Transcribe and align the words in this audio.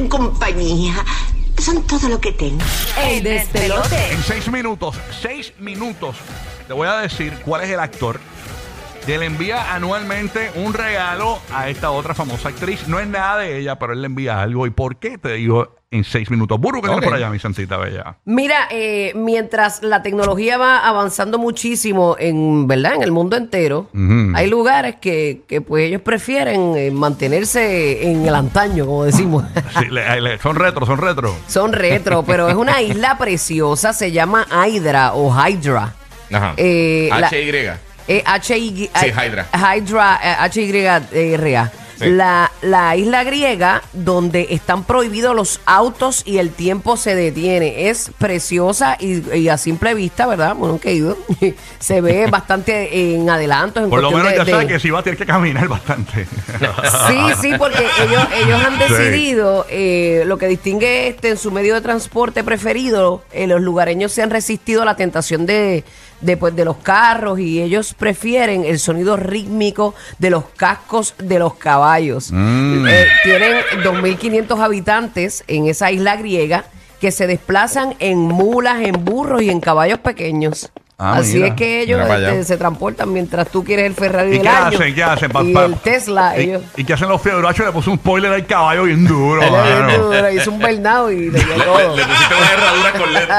hacen 0.00 0.08
compañía. 0.08 0.94
Son 1.58 1.82
todo 1.86 2.08
lo 2.08 2.20
que 2.20 2.32
tengo. 2.32 2.62
El 2.98 3.22
despelote. 3.22 4.12
En 4.12 4.22
seis 4.22 4.50
minutos, 4.50 4.96
seis 5.20 5.52
minutos, 5.58 6.16
te 6.66 6.72
voy 6.72 6.88
a 6.88 6.96
decir 6.96 7.38
cuál 7.44 7.62
es 7.62 7.70
el 7.70 7.80
actor 7.80 8.18
que 9.04 9.18
le 9.18 9.26
envía 9.26 9.74
anualmente 9.74 10.50
un 10.54 10.72
regalo 10.72 11.38
a 11.52 11.68
esta 11.68 11.90
otra 11.90 12.14
famosa 12.14 12.48
actriz. 12.48 12.88
No 12.88 12.98
es 12.98 13.08
nada 13.08 13.38
de 13.38 13.58
ella, 13.58 13.78
pero 13.78 13.92
él 13.92 14.00
le 14.00 14.06
envía 14.06 14.40
algo. 14.40 14.66
¿Y 14.66 14.70
por 14.70 14.96
qué? 14.96 15.18
Te 15.18 15.34
digo 15.34 15.79
en 15.92 16.04
seis 16.04 16.30
minutos. 16.30 16.60
Burro, 16.60 16.80
que 16.80 16.86
tienes 16.86 16.98
Ok. 16.98 17.04
por 17.04 17.14
allá, 17.14 17.30
mi 17.30 17.40
santita 17.40 17.76
bella? 17.76 18.16
Mira, 18.24 18.68
eh, 18.70 19.12
mientras 19.16 19.82
la 19.82 20.02
tecnología 20.02 20.56
va 20.56 20.86
avanzando 20.86 21.36
muchísimo 21.38 22.14
en, 22.18 22.68
¿verdad? 22.68 22.94
En 22.94 23.02
el 23.02 23.10
mundo 23.10 23.36
entero, 23.36 23.88
hay 24.34 24.48
lugares 24.48 24.96
que, 25.00 25.42
que 25.48 25.60
pues 25.60 25.88
ellos 25.88 26.00
prefieren 26.02 26.76
eh, 26.76 26.90
mantenerse 26.92 28.08
en 28.08 28.24
el 28.24 28.34
antaño, 28.36 28.86
como 28.86 29.04
decimos. 29.04 29.44
Sí, 29.80 29.86
le- 29.90 30.20
le- 30.20 30.38
son 30.38 30.56
retro, 30.56 30.84
son 30.86 30.98
retro. 30.98 31.34
Son 31.48 31.72
retro, 31.72 32.22
pero 32.24 32.48
es 32.48 32.54
una 32.54 32.80
isla 32.82 33.16
preciosa, 33.18 33.92
se 33.92 34.12
llama 34.12 34.46
Hydra 34.66 35.14
o 35.14 35.32
Hydra. 35.34 35.94
Ajá. 36.32 36.54
Eh, 36.56 37.08
la- 37.10 37.26
H-Y. 37.26 37.70
Eh, 38.08 38.22
H-Y- 38.26 38.90
Sí, 38.94 39.06
Hydra. 39.06 39.46
Hydra, 39.76 40.20
eh, 40.22 40.36
H-Y-R-A. 40.38 41.72
Sí. 42.00 42.10
La, 42.10 42.50
la 42.62 42.96
isla 42.96 43.22
griega 43.24 43.82
donde 43.92 44.48
están 44.50 44.84
prohibidos 44.84 45.34
los 45.36 45.60
autos 45.66 46.22
y 46.24 46.38
el 46.38 46.50
tiempo 46.50 46.96
se 46.96 47.14
detiene. 47.14 47.88
Es 47.90 48.10
preciosa 48.18 48.96
y, 48.98 49.36
y 49.36 49.48
a 49.48 49.56
simple 49.58 49.94
vista, 49.94 50.26
¿verdad? 50.26 50.54
Bueno, 50.56 50.78
que 50.80 50.94
ido. 50.94 51.16
se 51.78 52.00
ve 52.00 52.26
bastante 52.28 53.14
en 53.14 53.28
adelanto. 53.28 53.80
En 53.84 53.90
Por 53.90 54.00
lo 54.02 54.10
menos 54.10 54.30
de- 54.30 54.36
ya 54.36 54.58
de- 54.58 54.66
que 54.66 54.80
sí 54.80 54.90
va 54.90 55.00
a 55.00 55.02
tener 55.02 55.18
que 55.18 55.26
caminar 55.26 55.68
bastante. 55.68 56.26
Sí, 57.08 57.18
sí, 57.40 57.52
porque 57.58 57.86
ellos, 58.02 58.22
ellos 58.44 58.60
han 58.64 58.78
Sí. 58.80 58.94
decidido 58.94 59.66
eh, 59.68 60.22
lo 60.26 60.38
que 60.38 60.46
distingue 60.48 61.08
este 61.08 61.28
en 61.30 61.36
su 61.36 61.50
medio 61.50 61.74
de 61.74 61.80
transporte 61.80 62.42
preferido. 62.44 63.22
eh, 63.32 63.46
los 63.46 63.60
lugareños 63.60 64.12
se 64.12 64.22
han 64.22 64.30
resistido 64.30 64.82
a 64.82 64.84
la 64.84 64.96
tentación 64.96 65.44
de, 65.46 65.84
de, 66.20 66.36
pues, 66.36 66.54
de 66.54 66.64
los 66.64 66.76
carros 66.78 67.40
y 67.40 67.60
ellos 67.60 67.94
prefieren 67.94 68.64
el 68.64 68.78
sonido 68.78 69.16
rítmico 69.16 69.94
de 70.18 70.30
los 70.30 70.44
cascos 70.56 71.14
de 71.18 71.38
los 71.38 71.54
caballos. 71.54 72.30
Mm. 72.32 72.86
Eh, 72.86 73.06
tienen 73.22 73.56
2.500 73.82 74.60
habitantes 74.60 75.44
en 75.46 75.66
esa 75.66 75.90
isla 75.90 76.16
griega 76.16 76.64
que 77.00 77.10
se 77.10 77.26
desplazan 77.26 77.94
en 77.98 78.18
mulas, 78.18 78.82
en 78.82 79.04
burros 79.04 79.42
y 79.42 79.50
en 79.50 79.60
caballos 79.60 79.98
pequeños. 80.00 80.70
Ah, 81.02 81.14
Así 81.16 81.36
mira. 81.36 81.46
es 81.46 81.54
que 81.54 81.80
ellos 81.80 81.98
este, 82.10 82.44
se 82.44 82.56
transportan 82.58 83.10
mientras 83.10 83.48
tú 83.48 83.64
quieres 83.64 83.86
el 83.86 83.94
Ferrari 83.94 84.28
¿Y 84.28 84.32
del 84.32 84.42
qué 84.42 84.48
año. 84.50 84.66
hacen? 84.76 84.94
¿Qué 84.94 85.02
hacen? 85.02 85.30
Pa- 85.30 85.42
y 85.42 85.54
pa- 85.54 85.64
el 85.64 85.74
Tesla, 85.76 86.34
¿Y, 86.38 86.42
ellos... 86.42 86.62
¿Y 86.76 86.84
qué 86.84 86.92
hacen 86.92 87.08
los 87.08 87.22
fiebrachos? 87.22 87.64
Le 87.64 87.72
puso 87.72 87.90
un 87.90 87.96
spoiler 87.96 88.30
al 88.30 88.44
caballo 88.46 88.82
bien 88.84 89.06
duro. 89.06 89.40
Duro, 89.98 90.30
hizo 90.30 90.50
un 90.50 90.58
bernado 90.58 91.10
y 91.10 91.30
le 91.30 91.38
dio 91.42 91.56
Le, 91.56 91.64
todo. 91.64 91.96
le 91.96 92.04
pusiste 92.04 92.34
una 92.34 92.52
herradura 92.52 92.92
con 92.92 93.12
LED. 93.14 93.30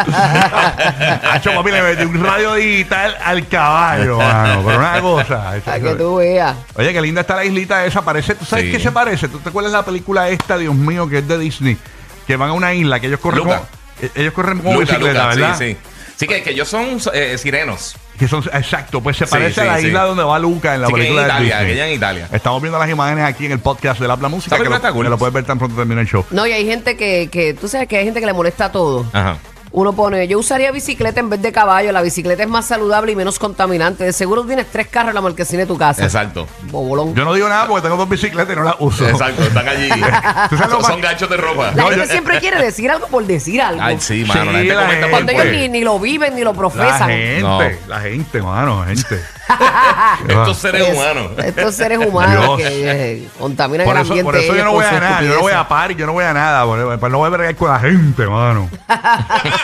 Hacho, 1.31 1.51
papi, 1.55 1.71
le 1.71 1.81
metí 1.83 2.03
un 2.03 2.23
radio 2.23 2.53
digital 2.55 3.15
al 3.23 3.47
caballo, 3.47 4.17
mano. 4.17 4.63
Pero 4.65 4.77
una 4.79 5.01
cosa. 5.01 5.55
eso- 5.57 5.65
Para 5.65 5.79
que 5.79 5.95
tú 5.95 6.15
veas. 6.15 6.55
Oye, 6.75 6.93
qué 6.93 7.01
linda 7.01 7.21
está 7.21 7.35
la 7.35 7.45
islita 7.45 7.85
esa. 7.85 8.01
Parece, 8.01 8.35
¿tú 8.35 8.45
sabes 8.45 8.65
Sí. 8.65 8.71
qué 8.71 8.79
se 8.79 8.91
parece? 8.91 9.27
¿Tú 9.27 9.37
te 9.39 9.49
acuerdas 9.49 9.71
de 9.71 9.77
la 9.77 9.85
película 9.85 10.29
esta, 10.29 10.57
Dios 10.57 10.73
mío, 10.73 11.07
que 11.07 11.19
es 11.19 11.27
de 11.27 11.37
Disney? 11.37 11.77
Que 12.25 12.35
van 12.37 12.49
a 12.49 12.53
una 12.53 12.73
isla, 12.73 12.99
que 12.99 13.07
ellos 13.07 13.19
corren 13.19 13.39
Luca. 13.43 13.57
como, 13.57 13.67
eh, 14.01 14.11
ellos 14.15 14.33
corren 14.33 14.57
como 14.59 14.73
Luca, 14.79 14.85
bicicleta, 14.85 15.13
Luca, 15.13 15.35
¿verdad? 15.35 15.57
Sí, 15.59 15.65
sí. 15.73 15.77
Sí, 16.21 16.27
que, 16.27 16.43
que 16.43 16.51
ellos 16.51 16.67
son 16.67 16.99
eh, 17.13 17.35
sirenos. 17.39 17.95
Que 18.19 18.27
son, 18.27 18.43
exacto, 18.53 19.01
pues 19.01 19.17
se 19.17 19.25
Sí, 19.25 19.31
parece 19.31 19.55
sí, 19.55 19.61
a 19.61 19.71
la 19.71 19.79
sí. 19.79 19.87
isla 19.87 20.03
donde 20.03 20.23
va 20.23 20.37
Luca 20.37 20.75
en 20.75 20.81
la 20.81 20.87
Sí, 20.87 20.93
que 20.93 20.99
en 20.99 21.05
película 21.07 21.23
de 21.23 21.27
Italia, 21.29 21.55
Disney. 21.57 21.71
aquella 21.71 21.87
en 21.87 21.93
Italia. 21.95 22.29
Estamos 22.31 22.61
viendo 22.61 22.77
las 22.77 22.89
imágenes 22.91 23.23
aquí 23.25 23.47
en 23.47 23.53
el 23.53 23.59
podcast 23.59 23.99
de 23.99 24.07
La 24.07 24.15
Música, 24.15 24.55
Esa 24.55 24.57
que 24.57 24.69
lo, 24.69 24.69
película 24.69 24.77
está 24.77 24.91
cool. 24.91 25.05
que 25.05 25.09
lo 25.09 25.17
puedes 25.17 25.33
ver 25.33 25.43
tan 25.45 25.57
pronto 25.57 25.75
termine 25.75 26.01
el 26.01 26.07
show. 26.07 26.23
No, 26.29 26.45
y 26.45 26.51
hay 26.51 26.63
gente 26.67 26.95
que, 26.95 27.29
que, 27.31 27.55
tú 27.55 27.67
sabes 27.67 27.87
que 27.87 27.97
hay 27.97 28.05
gente 28.05 28.19
que 28.19 28.27
le 28.27 28.33
molesta 28.33 28.71
todo. 28.71 29.07
Ajá. 29.13 29.37
Uno 29.73 29.93
pone, 29.93 30.27
yo 30.27 30.37
usaría 30.37 30.69
bicicleta 30.71 31.21
en 31.21 31.29
vez 31.29 31.41
de 31.41 31.53
caballo, 31.53 31.93
la 31.93 32.01
bicicleta 32.01 32.43
es 32.43 32.49
más 32.49 32.65
saludable 32.65 33.13
y 33.13 33.15
menos 33.15 33.39
contaminante. 33.39 34.03
De 34.03 34.11
seguro 34.11 34.43
tienes 34.43 34.67
tres 34.69 34.87
carros 34.87 35.09
en 35.09 35.15
la 35.15 35.21
marquesina 35.21 35.61
de 35.61 35.65
tu 35.65 35.77
casa. 35.77 36.03
Exacto. 36.03 36.45
Bobolón. 36.63 37.15
Yo 37.15 37.23
no 37.23 37.33
digo 37.33 37.47
nada 37.47 37.67
porque 37.67 37.83
tengo 37.83 37.95
dos 37.95 38.09
bicicletas 38.09 38.53
y 38.53 38.59
no 38.59 38.63
las 38.65 38.75
uso. 38.79 39.07
Exacto, 39.07 39.41
están 39.43 39.65
allí. 39.69 39.87
¿Tú 40.49 40.57
sabes 40.57 40.71
lo 40.73 40.81
son, 40.81 40.91
son 40.91 41.01
ganchos 41.01 41.29
de 41.29 41.37
ropa. 41.37 41.71
la 41.73 41.83
gente 41.85 42.07
siempre 42.07 42.39
quiere 42.41 42.61
decir 42.61 42.91
algo 42.91 43.07
por 43.07 43.25
decir 43.25 43.61
algo. 43.61 43.81
Ay, 43.81 43.97
sí, 44.01 44.25
mano. 44.25 44.41
Sí, 44.41 44.47
la 44.47 44.53
gente 44.59 44.73
la 44.73 44.81
comenta 44.81 45.07
gente. 45.07 45.09
Cuando 45.09 45.31
ellos 45.31 45.45
ni, 45.61 45.69
ni 45.69 45.81
lo 45.85 45.99
viven 45.99 46.35
ni 46.35 46.41
lo 46.41 46.51
La 46.51 46.57
profesan. 46.57 47.07
gente, 47.09 47.41
No. 47.41 47.59
la 47.87 47.99
gente, 48.01 48.41
mano, 48.41 48.83
gente. 48.85 49.21
Estos 50.27 50.57
seres 50.57 50.87
Es- 50.87 50.93
humanos. 50.95 51.31
Estos 51.37 51.75
seres 51.75 51.97
humanos 51.97 52.57
Dios. 52.57 52.69
que 52.69 52.91
eh, 53.13 53.27
contaminan 53.39 53.85
Por 53.85 53.95
el 53.95 54.01
eso, 54.01 54.11
ambiente. 54.13 54.31
por 54.31 54.35
eso 54.41 54.55
yo 54.55 54.63
no 54.65 54.71
voy 54.73 54.85
a 54.85 54.91
nada, 54.99 55.21
yo 55.21 55.33
no 55.35 55.41
voy 55.41 55.53
a 55.53 55.67
par, 55.67 55.91
yo 55.91 56.05
no 56.05 56.13
voy 56.13 56.23
a 56.25 56.33
nada, 56.33 56.65
por- 56.65 56.99
pues 56.99 57.11
no 57.11 57.17
voy 57.17 57.27
a 57.27 57.29
bregar 57.29 57.55
con 57.55 57.69
la 57.71 57.79
gente, 57.79 58.27
mano. 58.27 58.69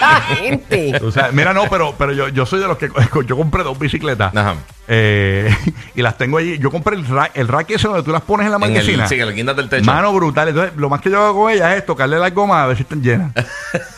La 0.00 0.20
gente. 0.36 1.00
O 1.02 1.10
sea, 1.10 1.30
mira, 1.32 1.52
no, 1.52 1.68
pero, 1.68 1.94
pero 1.96 2.12
yo, 2.12 2.28
yo 2.28 2.46
soy 2.46 2.60
de 2.60 2.66
los 2.68 2.78
que 2.78 2.90
yo 3.26 3.36
compré 3.36 3.62
dos 3.62 3.78
bicicletas 3.78 4.34
Ajá. 4.34 4.56
eh, 4.86 5.54
y 5.94 6.02
las 6.02 6.16
tengo 6.18 6.38
allí. 6.38 6.58
Yo 6.58 6.70
compré 6.70 6.96
el 6.96 7.06
rack, 7.06 7.32
el 7.34 7.48
rack 7.48 7.70
ese 7.70 7.88
donde 7.88 8.02
tú 8.02 8.12
las 8.12 8.22
pones 8.22 8.46
en 8.46 8.52
la 8.52 8.58
marquesina. 8.58 9.06
sí, 9.08 9.16
que 9.16 9.24
le 9.24 9.32
guindas 9.32 9.56
del 9.56 9.68
techo. 9.68 9.84
Mano 9.84 10.12
brutal. 10.12 10.48
Entonces, 10.48 10.76
lo 10.76 10.88
más 10.88 11.00
que 11.00 11.10
yo 11.10 11.22
hago 11.22 11.42
con 11.42 11.52
ellas 11.52 11.76
es 11.76 11.86
tocarle 11.86 12.18
las 12.18 12.32
gomas 12.34 12.64
a 12.64 12.66
ver 12.66 12.76
si 12.76 12.82
están 12.82 13.02
llenas. 13.02 13.32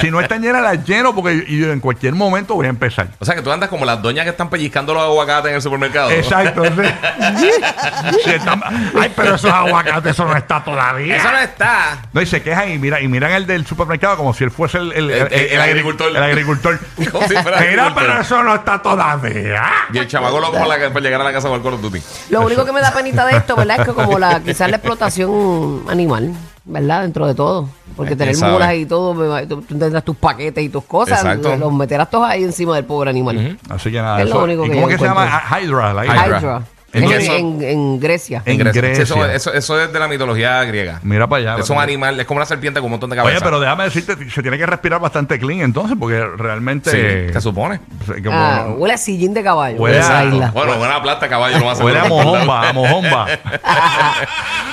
Si 0.00 0.10
no 0.10 0.20
están 0.20 0.42
llenas, 0.42 0.62
las 0.62 0.84
lleno 0.84 1.14
porque 1.14 1.44
yo, 1.48 1.72
en 1.72 1.80
cualquier 1.80 2.14
momento 2.14 2.54
voy 2.54 2.66
a 2.66 2.70
empezar. 2.70 3.08
O 3.18 3.24
sea, 3.24 3.34
que 3.34 3.42
tú 3.42 3.50
andas 3.50 3.68
como 3.68 3.84
las 3.84 4.00
doñas 4.02 4.24
que 4.24 4.30
están 4.30 4.50
pellizcando 4.50 4.94
los 4.94 5.02
aguacates 5.02 5.50
en 5.50 5.56
el 5.56 5.62
supermercado. 5.62 6.10
Exacto. 6.10 6.62
sí. 6.64 7.50
Si 8.24 8.30
están- 8.30 8.62
ay, 8.98 9.12
pero 9.14 9.34
esos 9.36 9.50
aguacates, 9.50 10.12
eso 10.12 10.24
no 10.24 10.36
está 10.36 10.62
todavía. 10.62 11.16
Eso 11.16 11.30
no 11.30 11.38
está. 11.38 11.98
No, 12.12 12.20
y 12.20 12.26
se 12.26 12.42
quejan 12.42 12.70
y, 12.70 12.78
mira, 12.78 13.00
y 13.00 13.08
miran 13.08 13.32
el 13.32 13.46
del 13.46 13.66
supermercado 13.66 14.16
como 14.16 14.34
si 14.34 14.44
él 14.44 14.50
fuese 14.50 14.78
el, 14.78 14.92
el- 14.92 15.10
El- 15.10 15.32
el- 15.32 15.50
el 15.52 15.60
agricultor. 15.60 16.08
El 16.08 16.22
agricultor. 16.22 16.78
Como 17.12 17.26
si 17.28 17.34
fuera 17.36 17.60
mira, 17.60 17.92
pero 17.94 18.20
eso 18.20 18.42
no 18.42 18.54
está 18.54 18.80
todavía. 18.80 19.62
Y 19.92 19.98
el 19.98 20.08
chamaco 20.08 20.40
loco 20.40 20.52
para, 20.52 20.66
la- 20.78 20.88
para 20.92 21.00
llegar 21.00 21.20
a 21.20 21.24
la 21.24 21.32
casa 21.32 21.48
con 21.48 21.58
el 21.58 21.62
Call 21.62 21.74
of 21.74 21.80
Duty. 21.82 22.00
Lo 22.30 22.42
único 22.42 22.64
que 22.64 22.72
me 22.72 22.80
da 22.80 22.92
penita 22.92 23.24
de 23.26 23.36
esto, 23.36 23.56
¿verdad? 23.56 23.80
Es 23.80 23.86
que 23.86 23.92
como 23.94 24.18
la 24.18 24.40
quizás 24.40 24.68
la 24.70 24.76
explotación 24.76 25.84
animal, 25.88 26.32
¿verdad? 26.64 27.02
Dentro 27.02 27.26
de 27.26 27.34
todo. 27.34 27.68
Porque 27.96 28.10
¿Quién 28.10 28.18
tener 28.20 28.34
sabe? 28.36 28.52
mulas 28.52 28.74
y 28.74 28.86
todo, 28.86 29.14
me 29.14 29.26
va- 29.26 29.46
tú, 29.46 29.60
tú 29.62 29.76
tendrás 29.78 30.04
tus 30.04 30.16
paquetes 30.16 30.62
y 30.64 30.68
tus 30.68 30.84
cosas, 30.84 31.18
Exacto. 31.18 31.56
los 31.56 31.72
meterás 31.72 32.08
todos 32.10 32.28
ahí 32.28 32.42
encima 32.44 32.74
del 32.76 32.84
pobre 32.84 33.10
animal. 33.10 33.58
Así 33.68 33.90
que 33.90 33.98
nada. 34.00 34.22
Es 34.22 34.28
lo 34.30 34.44
único 34.44 34.64
¿Y 34.66 34.68
que 34.70 34.74
cómo 34.74 34.86
yo 34.88 34.96
que 34.96 34.98
se 34.98 35.04
llama? 35.04 35.24
encuentro. 35.26 35.58
Hydra. 35.60 35.92
la 35.94 36.04
Hydra. 36.06 36.38
Hydra. 36.38 36.62
¿En 36.94 37.04
En, 37.04 37.08
qué 37.08 37.16
eso? 37.16 37.34
en- 37.36 37.62
en 37.62 38.00
Grecia. 38.00 38.42
En 38.44 38.56
Sí, 38.56 38.62
eso, 38.62 39.14
Grecia. 39.16 39.32
eso, 39.34 39.52
eso 39.54 39.80
es 39.80 39.92
de 39.92 39.98
la 39.98 40.08
mitología 40.08 40.62
griega. 40.64 41.00
Mira 41.02 41.26
para 41.26 41.52
allá. 41.54 41.62
Es 41.62 41.70
un 41.70 41.78
animal, 41.78 42.20
es 42.20 42.26
como 42.26 42.36
una 42.38 42.46
serpiente 42.46 42.80
con 42.80 42.86
un 42.86 42.90
montón 42.92 43.08
de 43.10 43.16
cabezas. 43.16 43.36
Oye, 43.40 43.44
pero 43.44 43.60
déjame 43.60 43.84
decirte, 43.84 44.16
se 44.30 44.42
tiene 44.42 44.58
que 44.58 44.66
respirar 44.66 45.00
bastante 45.00 45.38
clean 45.38 45.60
entonces, 45.62 45.96
porque 45.98 46.22
realmente. 46.36 46.90
Sí, 46.90 47.32
se 47.32 47.40
supone. 47.40 47.80
como- 48.22 48.36
Ah, 48.36 48.66
huele 48.76 48.94
a 48.94 48.98
sillín 48.98 49.32
de 49.32 49.42
caballo. 49.42 49.78
Huele 49.78 49.98
esa 50.00 50.18
a- 50.18 50.24
isla. 50.26 50.50
Bueno, 50.52 50.76
buena 50.76 51.00
plata, 51.02 51.28
caballo, 51.28 51.58
lo 51.58 51.64
más 51.64 51.80
Huele 51.80 51.98
a 52.00 52.04
mojomba, 52.04 52.68
a 52.68 52.72
mojomba. 52.72 53.26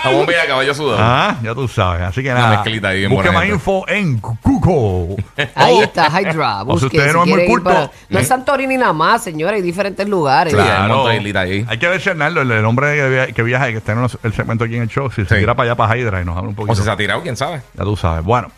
A 0.02 0.12
bomba 0.12 0.32
y 0.32 0.36
a 0.38 0.48
caballo 0.48 0.74
sudado. 0.74 0.98
ah, 1.02 1.36
ya 1.44 1.54
tú 1.54 1.68
sabes. 1.68 2.04
Así 2.04 2.24
que 2.24 2.32
Una 2.32 2.40
nada. 2.40 2.50
mezclita 2.58 2.88
ahí 2.90 3.06
buena 3.06 3.32
más 3.34 3.42
gente. 3.42 3.56
info 3.56 3.86
en 3.90 4.20
Google. 4.22 5.24
Ahí 5.56 5.80
está, 5.80 6.08
Hydra. 6.22 6.62
O 6.62 6.66
Busque, 6.68 6.86
usted 6.86 7.08
si 7.10 7.14
no 7.14 7.24
es 7.24 7.30
muy 7.30 7.46
culto. 7.46 7.66
para- 7.70 7.92
No 8.08 8.20
es 8.20 8.28
Santorini 8.28 8.78
nada 8.78 8.94
más, 8.94 9.24
señora, 9.24 9.56
hay 9.58 9.62
diferentes 9.62 10.08
lugares. 10.08 10.54
Sí, 10.54 10.60
hay 10.60 10.82
un 10.84 10.88
montón 10.88 11.12
de 11.12 11.18
islitas 11.18 11.44
ahí. 11.44 11.66
Hay 11.68 11.78
que 11.78 11.88
ver 11.90 12.00
si 12.02 12.09
Arnaldo, 12.12 12.42
el, 12.42 12.52
el 12.52 12.66
hombre 12.66 12.96
que, 12.96 13.10
via- 13.10 13.28
que 13.28 13.44
viaja 13.44 13.70
y 13.70 13.72
que 13.74 13.78
está 13.80 13.94
en 13.94 14.08
el 14.24 14.34
segmento 14.34 14.64
aquí 14.66 14.76
en 14.76 14.84
el 14.84 14.90
show, 14.90 15.10
si 15.12 15.24
se 15.26 15.36
Sí. 15.36 15.40
tira 15.42 15.56
para 15.56 15.70
allá 15.72 15.76
para 15.76 15.98
Hydra 15.98 16.22
y 16.22 16.26
nos 16.26 16.38
habla 16.38 16.50
un 16.50 16.56
poquito. 16.56 16.74
O 16.74 16.76
si 16.76 16.84
se 16.84 16.90
ha 16.92 16.98
tirado, 16.98 17.22
quién 17.22 17.36
sabe. 17.38 17.62
Ya 17.76 17.84
tú 17.84 17.96
sabes. 17.96 18.24
Bueno, 18.24 18.52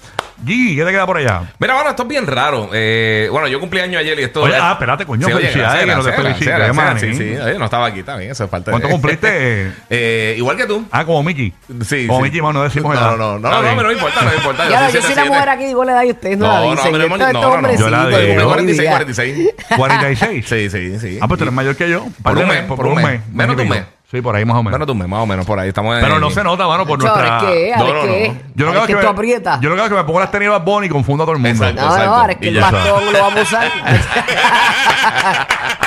Gigi, 0.45 0.75
¿qué 0.75 0.83
te 0.85 0.91
queda 0.91 1.05
por 1.05 1.17
allá? 1.17 1.43
Mira, 1.59 1.75
bueno, 1.75 1.89
esto 1.91 2.01
es 2.03 2.09
bien 2.09 2.25
raro. 2.25 2.69
Eh, 2.73 3.27
bueno, 3.31 3.47
yo 3.47 3.59
cumplí 3.59 3.79
año 3.79 3.99
ayer 3.99 4.19
y 4.19 4.23
esto. 4.23 4.41
Oye, 4.41 4.55
ah, 4.59 4.71
espérate, 4.73 5.05
coño, 5.05 5.27
oye, 5.27 5.35
felicidades, 5.35 5.81
que 5.81 5.85
no 5.85 5.97
te 6.03 6.03
gracias, 6.09 6.15
felicité, 6.25 6.51
gracias, 6.51 6.75
maní. 6.75 6.99
Sí, 6.99 7.13
sí, 7.13 7.37
oye, 7.37 7.59
no 7.59 7.65
estaba 7.65 7.85
aquí, 7.85 8.01
bien, 8.01 8.31
eso 8.31 8.43
es 8.45 8.49
parte 8.49 8.71
¿Cuánto 8.71 8.89
cumpliste? 8.89 9.71
Eh, 9.91 10.33
igual 10.37 10.57
que 10.57 10.65
tú. 10.65 10.83
ah, 10.91 11.05
como 11.05 11.21
Mickey. 11.21 11.53
Sí, 11.85 12.07
Como 12.07 12.19
sí. 12.19 12.23
Mickey 12.23 12.41
Mouse, 12.41 12.53
no 12.55 12.63
decimos 12.63 12.93
No, 12.95 12.99
edad. 12.99 13.11
no, 13.11 13.17
no, 13.17 13.39
no, 13.39 13.47
Está 13.49 13.55
no, 13.57 13.61
bien. 13.61 13.75
pero 13.75 13.87
no 13.89 13.93
importa, 13.93 14.21
no 14.23 14.33
importa. 14.33 14.63
Ya, 14.69 14.89
yo 14.89 15.01
soy 15.01 15.01
la 15.01 15.01
77. 15.01 15.29
mujer 15.29 15.49
aquí, 15.49 15.65
digo 15.65 15.83
la 15.83 15.91
edad 15.91 16.03
y 16.03 16.11
ustedes 16.11 16.37
no, 16.39 16.47
No, 16.47 16.53
la 16.53 16.59
no, 16.65 16.71
dicen. 16.71 16.91
pero 16.91 17.03
Esto- 17.03 17.17
no, 17.17 17.25
estos 17.27 17.33
no, 17.33 17.41
no. 17.49 17.53
hombrecitos, 17.55 17.85
Yo 17.85 17.89
la 17.91 18.17
digo. 18.17 18.35
no 18.41 18.47
46, 18.47 18.77
diría. 18.77 18.91
46. 18.91 19.49
46. 19.77 20.45
Sí, 20.47 20.69
sí, 20.69 20.99
sí. 20.99 21.19
Ah, 21.21 21.27
pues 21.27 21.37
tú 21.37 21.43
eres 21.43 21.53
mayor 21.53 21.75
que 21.75 21.89
yo. 21.89 22.05
Por 22.23 22.37
un 22.37 22.47
mes, 22.47 22.61
por 22.63 22.85
un 22.87 22.95
mes. 22.95 23.21
Menos 23.41 23.57
de 23.57 23.63
un 23.63 23.69
mes. 23.69 23.83
Sí, 24.11 24.21
por 24.21 24.35
ahí 24.35 24.43
más 24.43 24.57
o 24.57 24.63
menos. 24.63 24.73
Menos 24.77 24.87
tú, 24.87 24.95
más 24.95 25.21
o 25.21 25.25
menos, 25.25 25.45
por 25.45 25.57
ahí 25.57 25.69
estamos 25.69 25.95
en. 25.95 26.01
Pero 26.03 26.19
no 26.19 26.29
se 26.29 26.43
nota, 26.43 26.67
mano, 26.67 26.85
por 26.85 27.01
Chaval, 27.01 27.29
nuestra... 27.29 27.49
es 27.49 27.55
que, 27.55 27.71
No, 27.77 27.83
ahora 27.85 27.93
no, 27.93 28.03
es 28.03 28.05
que, 28.05 28.27
no. 28.27 28.35
Yo 28.55 28.65
lo 28.65 28.71
que 28.71 28.77
hago 28.77 28.85
es 28.87 28.95
que 28.95 29.01
tú 29.01 29.07
aprietas. 29.07 29.57
me, 29.59 29.63
yo 29.63 29.69
lo 29.69 29.75
que 29.75 29.81
hago 29.81 29.87
es 29.87 29.91
que 29.93 29.97
me 30.01 30.05
pongo 30.05 30.19
las 30.19 30.31
tenis 30.31 30.49
Bad 30.49 30.61
Bunny 30.63 30.87
y 30.87 30.89
confundo 30.89 31.23
a 31.23 31.25
todo 31.27 31.35
el 31.37 31.41
mundo. 31.41 31.65
Exacto. 31.65 31.89
No, 31.89 31.97
no, 32.05 32.15
ahora 32.15 32.33
es 32.33 32.39
que 32.39 32.45
Y 32.45 32.49
el 32.49 32.55
ya 32.55 32.59
está. 32.65 32.71
bastón 32.77 33.13
lo 33.13 33.19
vamos 33.19 33.39
a 33.39 33.43
usar. 33.43 33.71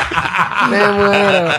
Me 0.70 0.88
muero. 0.92 1.50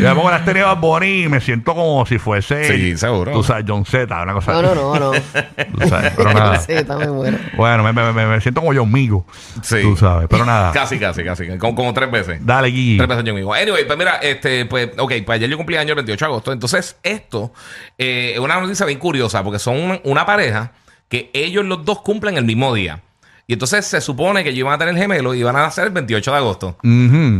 Yo 0.00 0.08
me 0.08 0.14
pongo 0.14 0.30
las 0.30 0.44
Bad 0.44 0.78
Bunny 0.78 1.24
y 1.24 1.28
me 1.28 1.40
siento 1.40 1.74
como 1.74 2.04
si 2.06 2.18
fuese. 2.18 2.64
Sí, 2.64 2.96
seguro. 2.96 3.32
Tú 3.32 3.42
sabes, 3.42 3.64
John 3.66 3.84
Z, 3.84 4.22
una 4.22 4.32
cosa 4.32 4.52
No, 4.52 4.62
no, 4.62 4.74
no, 4.74 4.98
no. 4.98 5.10
Tú 5.12 5.88
sabes, 5.88 6.12
pero 6.16 6.32
nada. 6.32 6.58
Sí, 6.58 6.72
me 6.98 7.06
muero. 7.08 7.38
Bueno, 7.56 7.82
me, 7.82 7.92
me, 7.92 8.12
me, 8.12 8.26
me 8.26 8.40
siento 8.40 8.60
como 8.60 8.72
yo 8.72 8.86
mismo. 8.86 9.26
Sí. 9.62 9.82
Tú 9.82 9.96
sabes, 9.96 10.28
pero 10.28 10.44
nada. 10.44 10.72
Casi, 10.72 10.98
casi, 10.98 11.24
casi. 11.24 11.58
Como, 11.58 11.74
como 11.74 11.92
tres 11.94 12.10
veces. 12.10 12.44
Dale, 12.44 12.70
Gui. 12.70 12.96
Tres 12.96 13.08
veces 13.08 13.24
yo 13.24 13.34
mismo. 13.34 13.54
Anyway, 13.54 13.86
pues 13.86 13.98
mira, 13.98 14.16
este, 14.16 14.66
pues, 14.66 14.90
ok, 14.96 15.12
pues 15.24 15.36
ayer 15.36 15.50
yo 15.50 15.56
cumplí 15.56 15.76
año 15.76 15.90
el 15.90 15.96
28 15.96 16.24
de 16.24 16.30
agosto. 16.30 16.52
Entonces, 16.52 16.96
esto 17.02 17.52
eh, 17.98 18.32
es 18.34 18.40
una 18.40 18.60
noticia 18.60 18.86
bien 18.86 18.98
curiosa 18.98 19.42
porque 19.42 19.58
son 19.58 19.78
una, 19.78 20.00
una 20.04 20.26
pareja 20.26 20.72
que 21.08 21.30
ellos 21.32 21.64
los 21.64 21.84
dos 21.84 22.00
cumplen 22.02 22.36
el 22.36 22.44
mismo 22.44 22.72
día. 22.74 23.00
Y 23.46 23.52
entonces 23.52 23.84
se 23.84 24.00
supone 24.00 24.42
que 24.42 24.50
ellos 24.50 24.60
iban 24.60 24.74
a 24.74 24.78
tener 24.78 24.96
gemelos 24.96 25.36
y 25.36 25.40
iban 25.40 25.54
a 25.56 25.60
nacer 25.60 25.86
el 25.86 25.92
28 25.92 26.30
de 26.30 26.36
agosto. 26.36 26.78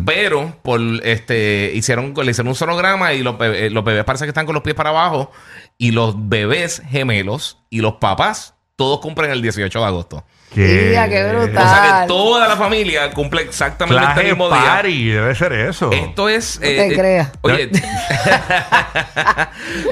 Pero 0.05 0.56
por 0.62 0.81
este 1.03 1.73
hicieron, 1.75 2.12
le 2.15 2.31
hicieron 2.31 2.49
un 2.49 2.55
sonograma 2.55 3.15
y 3.15 3.23
los 3.23 3.39
bebés, 3.39 3.73
los 3.73 3.85
bebés 3.85 4.05
parece 4.05 4.25
que 4.25 4.31
están 4.31 4.45
con 4.45 4.55
los 4.55 4.62
pies 4.62 4.77
para 4.77 4.91
abajo. 4.91 5.33
Y 5.79 5.93
los 5.93 6.29
bebés 6.29 6.83
gemelos 6.89 7.59
y 7.71 7.81
los 7.81 7.95
papás 7.95 8.55
todos 8.76 9.00
cumplen 9.00 9.31
el 9.31 9.41
18 9.43 9.79
de 9.79 9.85
agosto. 9.85 10.25
Mira, 10.56 11.09
qué 11.09 11.25
brutal. 11.32 11.67
O 11.67 11.69
sea 11.69 12.00
que 12.03 12.06
toda 12.06 12.47
la 12.47 12.56
familia 12.56 13.11
cumple 13.11 13.43
exactamente 13.43 14.00
el 14.00 14.12
Clase 14.12 14.29
mismo 14.29 14.49
día. 14.49 14.65
party, 14.65 15.09
debe 15.11 15.35
ser 15.35 15.53
eso. 15.53 15.91
Esto 15.91 16.29
es. 16.29 16.61
eh, 16.62 16.76
No 16.76 16.88
te 16.91 16.94
creas. 17.00 17.29
Oye. 17.41 17.71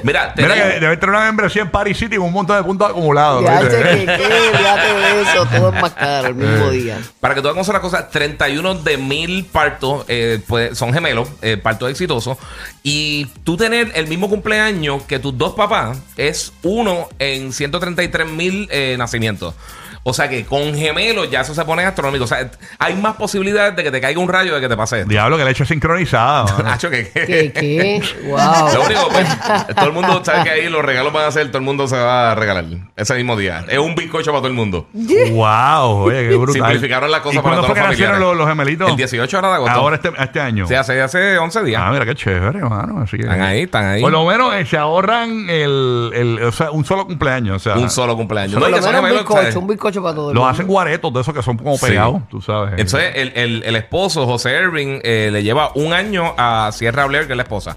Mira, 0.05 0.33
Mira 0.37 0.55
que 0.55 0.79
debe 0.81 0.97
tener 0.99 1.11
una 1.17 1.25
membresía 1.25 1.63
en 1.63 1.71
Paris 1.71 1.99
City 1.99 2.15
con 2.17 2.27
un 2.27 2.33
montón 2.33 2.57
de 2.57 2.63
puntos 2.63 2.89
acumulados. 2.91 3.43
Ya, 3.45 3.61
¿viste? 3.61 3.77
che, 3.77 3.83
que 3.83 4.07
qué, 4.19 4.57
fíjate 4.57 4.95
de 4.95 5.23
eso, 5.23 5.47
todo 5.47 5.75
es 5.75 5.83
más 5.83 5.91
caro 5.95 6.29
el 6.29 6.35
mismo 6.37 6.67
Eh. 6.71 6.77
día. 6.77 6.99
Para 7.19 7.35
que 7.35 7.43
tú 7.43 7.49
hagas 7.49 7.67
una 7.69 7.81
cosa, 7.81 8.09
31 8.09 8.75
de 8.77 8.97
mil 8.99 9.45
partos 9.47 10.05
eh, 10.07 10.39
pues, 10.47 10.79
son 10.79 10.93
gemelos, 10.93 11.29
eh, 11.43 11.57
partos 11.57 11.91
exitosos. 11.91 12.39
Y 12.85 13.25
tú 13.43 13.57
tener 13.57 13.91
el 13.97 14.07
mismo 14.07 14.29
cumpleaños 14.29 15.03
que 15.05 15.19
tus 15.19 15.37
dos 15.37 15.55
papás 15.55 15.99
es 16.17 16.53
uno 16.63 17.09
en 17.19 17.53
133 17.53 18.29
mil 18.29 18.69
eh, 18.73 18.97
nacimientos. 18.99 19.55
O 20.05 20.13
sea 20.13 20.29
que 20.29 20.45
con 20.45 20.75
gemelos 20.75 21.31
ya 21.31 21.43
eso 21.43 21.55
se 21.55 21.65
pone 21.65 21.85
astronómico. 21.85 22.25
O 22.25 22.27
sea, 22.27 22.51
hay 22.79 22.95
más 22.95 23.15
posibilidades 23.15 23.77
de 23.77 23.85
que 23.85 23.91
te 23.93 24.01
caiga 24.01 24.21
un 24.21 24.29
rayo 24.29 24.55
de 24.55 24.61
que 24.61 24.69
te 24.69 24.77
pase 24.77 24.99
esto. 25.01 25.09
Diablo, 25.09 25.37
que 25.37 25.45
le 25.45 25.51
he 25.51 25.53
hecho 25.53 25.65
sincronizada. 25.65 26.45
mano. 26.45 26.65
Nacho, 26.65 26.91
que- 26.91 27.09
¿Qué, 27.13 27.53
qué? 27.53 28.03
Lo 28.27 28.83
único, 28.85 29.09
pues, 29.11 29.29
todo 29.77 29.87
el 29.87 29.93
mundo 29.93 30.21
sabe 30.25 30.43
que 30.45 30.51
ahí 30.51 30.69
los 30.69 30.85
regalos 30.85 31.13
van 31.13 31.27
a 31.27 31.31
ser, 31.31 31.47
todo 31.49 31.59
el 31.59 31.65
mundo 31.65 31.87
se 31.87 31.97
va 31.97 32.33
a 32.33 32.35
regalar 32.35 32.65
ese 32.97 33.15
mismo 33.15 33.37
día. 33.37 33.65
Es 33.69 33.79
un 33.79 33.95
bizcocho 33.95 34.31
para 34.33 34.41
todo 34.41 34.49
el 34.49 34.55
mundo. 34.55 34.89
wow, 34.93 36.05
oye, 36.05 36.29
qué 36.29 36.37
brutal. 36.37 36.63
Simplificaron 36.63 37.11
la 37.11 37.23
cosa 37.23 37.39
¿Y 37.39 37.43
para 37.43 37.57
todos 37.57 37.67
fue 37.69 37.75
los 37.77 37.85
familiares? 37.87 38.19
los, 38.21 38.37
los 38.37 38.49
gemelitos? 38.49 38.91
El 38.91 38.97
18 38.97 39.37
ahora 39.37 39.49
de 39.51 39.55
agosto. 39.55 39.79
Ahora 39.79 39.97
este, 39.97 40.11
este 40.19 40.41
año. 40.41 40.67
Sí, 40.67 40.75
hace, 40.75 41.01
hace 41.01 41.39
11 41.39 41.63
días. 41.63 41.83
Ah, 41.85 41.91
mira 41.93 42.05
qué 42.05 42.15
chévere, 42.15 42.59
hermano. 42.59 43.03
Así 43.03 43.17
que, 43.17 43.23
Están 43.23 43.41
ahí, 43.43 43.63
están 43.63 43.85
ahí. 43.85 44.01
Por 44.03 44.11
lo 44.13 44.25
menos 44.27 44.53
eh, 44.55 44.67
se 44.67 44.77
ahorran 44.77 45.49
el, 45.49 46.11
el, 46.15 46.43
o 46.43 46.53
sea, 46.53 46.71
un 46.71 46.85
solo 46.85 47.07
cumpleaños. 47.07 47.57
O 47.57 47.61
sea, 47.61 47.75
un 47.81 47.89
solo 47.91 48.17
cumpleaños. 48.17 48.59
Por 48.61 48.69
y 48.69 48.73
lo 48.73 48.81
menos 48.83 49.01
un 49.03 49.11
bizcocho, 49.19 49.61
un 49.61 49.67
bizcocho 49.69 49.92
para 50.01 50.15
todo 50.15 50.31
el 50.31 50.35
Los 50.35 50.43
mundo. 50.43 50.49
hacen 50.55 50.67
guaretos 50.67 51.13
de 51.13 51.21
esos 51.21 51.35
que 51.35 51.43
son 51.43 51.57
como 51.59 51.77
Sí. 51.77 51.87
pegados, 51.87 52.23
tú 52.31 52.41
sabes. 52.41 52.75
Entonces, 52.79 53.13
el, 53.17 53.33
el, 53.35 53.63
el 53.65 53.77
esposo, 53.77 54.25
José 54.27 54.57
Irving, 54.63 55.01
eh, 55.03 55.31
le 55.33 55.43
lleva 55.43 55.73
un 55.75 55.93
año 55.93 56.35
a 56.39 56.71
Sierra 56.73 57.05
Blair, 57.07 57.27
que 57.27 57.33
es 57.33 57.37
la 57.37 57.43
esposa. 57.43 57.77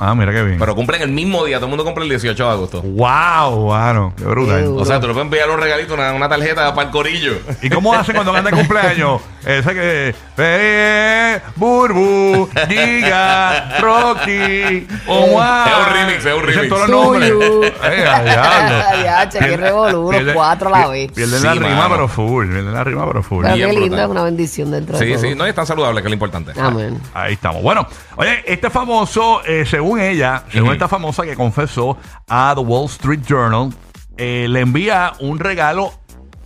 Ah, 0.00 0.12
mira 0.14 0.32
qué 0.32 0.42
bien. 0.42 0.58
Pero 0.58 0.74
cumplen 0.74 1.02
el 1.02 1.10
mismo 1.12 1.44
día, 1.44 1.58
todo 1.58 1.66
el 1.66 1.70
mundo 1.70 1.84
cumple 1.84 2.02
el 2.02 2.10
18 2.10 2.44
de 2.44 2.50
agosto. 2.50 2.82
wow, 2.82 3.68
mano, 3.68 4.12
qué 4.16 4.24
brutal. 4.24 4.58
Qué 4.58 4.64
duro. 4.64 4.82
O 4.82 4.84
sea, 4.84 4.98
tú 5.00 5.06
le 5.06 5.12
puedes 5.12 5.26
enviar 5.26 5.48
un 5.48 5.60
regalito, 5.60 5.94
una, 5.94 6.12
una 6.12 6.28
tarjeta 6.28 6.74
para 6.74 6.88
el 6.88 6.92
corillo. 6.92 7.34
¿Y 7.62 7.70
cómo 7.70 7.94
hacen 7.94 8.14
cuando 8.14 8.32
ganan 8.32 8.52
cumpleaños? 8.54 9.20
Ese 9.46 9.74
que. 9.74 10.14
Eh, 10.38 11.40
Burbu, 11.56 12.48
Giga, 12.68 13.78
Rocky, 13.80 14.86
Omar. 15.06 15.68
Es 15.68 15.74
un 15.86 15.92
remix, 15.94 16.24
es 16.26 16.34
un 16.34 16.42
remix. 16.42 16.68
todos 16.68 16.88
los 16.88 17.04
nombres. 17.04 17.30
Tuyo. 17.30 17.64
Eh, 17.64 18.06
a 18.08 18.22
diablo. 18.22 18.84
Ya, 19.04 19.28
che, 19.28 19.38
qué 19.38 19.56
revolú, 19.56 20.12
los 20.12 20.32
cuatro 20.34 20.74
a 20.74 20.78
la 20.80 20.86
vez. 20.88 21.12
Pierden 21.12 21.38
Sí, 21.40 21.44
la 21.44 21.52
rima, 21.54 21.68
mano. 21.76 21.88
pero 21.94 22.08
full. 22.08 22.46
Pierden 22.48 22.72
la 22.72 22.84
rima, 22.84 23.06
pero 23.06 23.22
full. 23.22 23.44
Pero 23.44 23.54
qué 23.70 23.72
lindo, 23.78 24.00
es 24.02 24.08
una 24.08 24.22
bendición 24.22 24.70
dentro 24.70 24.96
de 24.98 25.04
Sí, 25.04 25.12
todo. 25.12 25.22
sí, 25.22 25.34
no 25.34 25.44
es 25.46 25.54
tan 25.54 25.66
saludable, 25.66 26.00
que 26.00 26.06
es 26.08 26.10
lo 26.10 26.14
importante. 26.14 26.52
Amén. 26.58 26.98
Ahí 27.12 27.34
estamos. 27.34 27.62
Bueno, 27.62 27.86
oye, 28.16 28.42
este 28.46 28.70
famoso, 28.70 29.42
eh, 29.44 29.64
según 29.66 30.00
ella, 30.00 30.44
según 30.50 30.72
esta 30.72 30.88
famosa 30.88 31.22
que 31.24 31.34
confesó 31.34 31.98
a 32.28 32.52
The 32.54 32.60
Wall 32.62 32.86
Street 32.86 33.20
Journal, 33.28 33.70
eh, 34.16 34.46
le 34.48 34.60
envía 34.60 35.12
un 35.20 35.38
regalo 35.38 35.92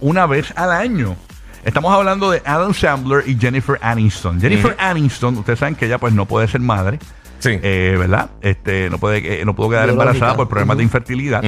una 0.00 0.26
vez 0.26 0.52
al 0.56 0.72
año. 0.72 1.16
Estamos 1.64 1.92
hablando 1.94 2.30
de 2.30 2.42
Adam 2.44 2.72
Sandler 2.72 3.24
y 3.28 3.36
Jennifer 3.38 3.78
Aniston. 3.82 4.40
Jennifer. 4.40 4.76
Aniston, 4.78 5.36
ustedes 5.38 5.58
saben 5.58 5.74
que 5.74 5.86
ella 5.86 5.98
pues 5.98 6.12
no 6.14 6.26
puede 6.26 6.48
ser 6.48 6.60
madre. 6.60 6.98
Sí. 7.40 7.50
Eh, 7.62 7.94
¿Verdad? 7.98 8.30
Este, 8.40 8.90
no 8.90 8.98
puede, 8.98 9.40
eh, 9.40 9.44
no 9.44 9.54
pudo 9.54 9.70
quedar 9.70 9.84
Biológica. 9.86 10.10
embarazada 10.12 10.36
por 10.36 10.48
problemas 10.48 10.76
de 10.78 10.82
infertilidad. 10.82 11.44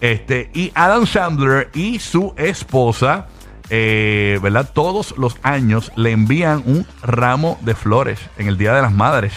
Este, 0.00 0.50
y 0.54 0.72
Adam 0.74 1.06
Sandler 1.06 1.70
y 1.74 1.98
su 1.98 2.32
esposa, 2.36 3.26
eh, 3.68 4.38
¿verdad? 4.42 4.70
Todos 4.72 5.14
los 5.18 5.36
años 5.42 5.92
le 5.96 6.12
envían 6.12 6.62
un 6.64 6.86
ramo 7.02 7.58
de 7.62 7.74
flores 7.74 8.20
en 8.38 8.48
el 8.48 8.56
Día 8.56 8.72
de 8.74 8.82
las 8.82 8.92
Madres 8.92 9.32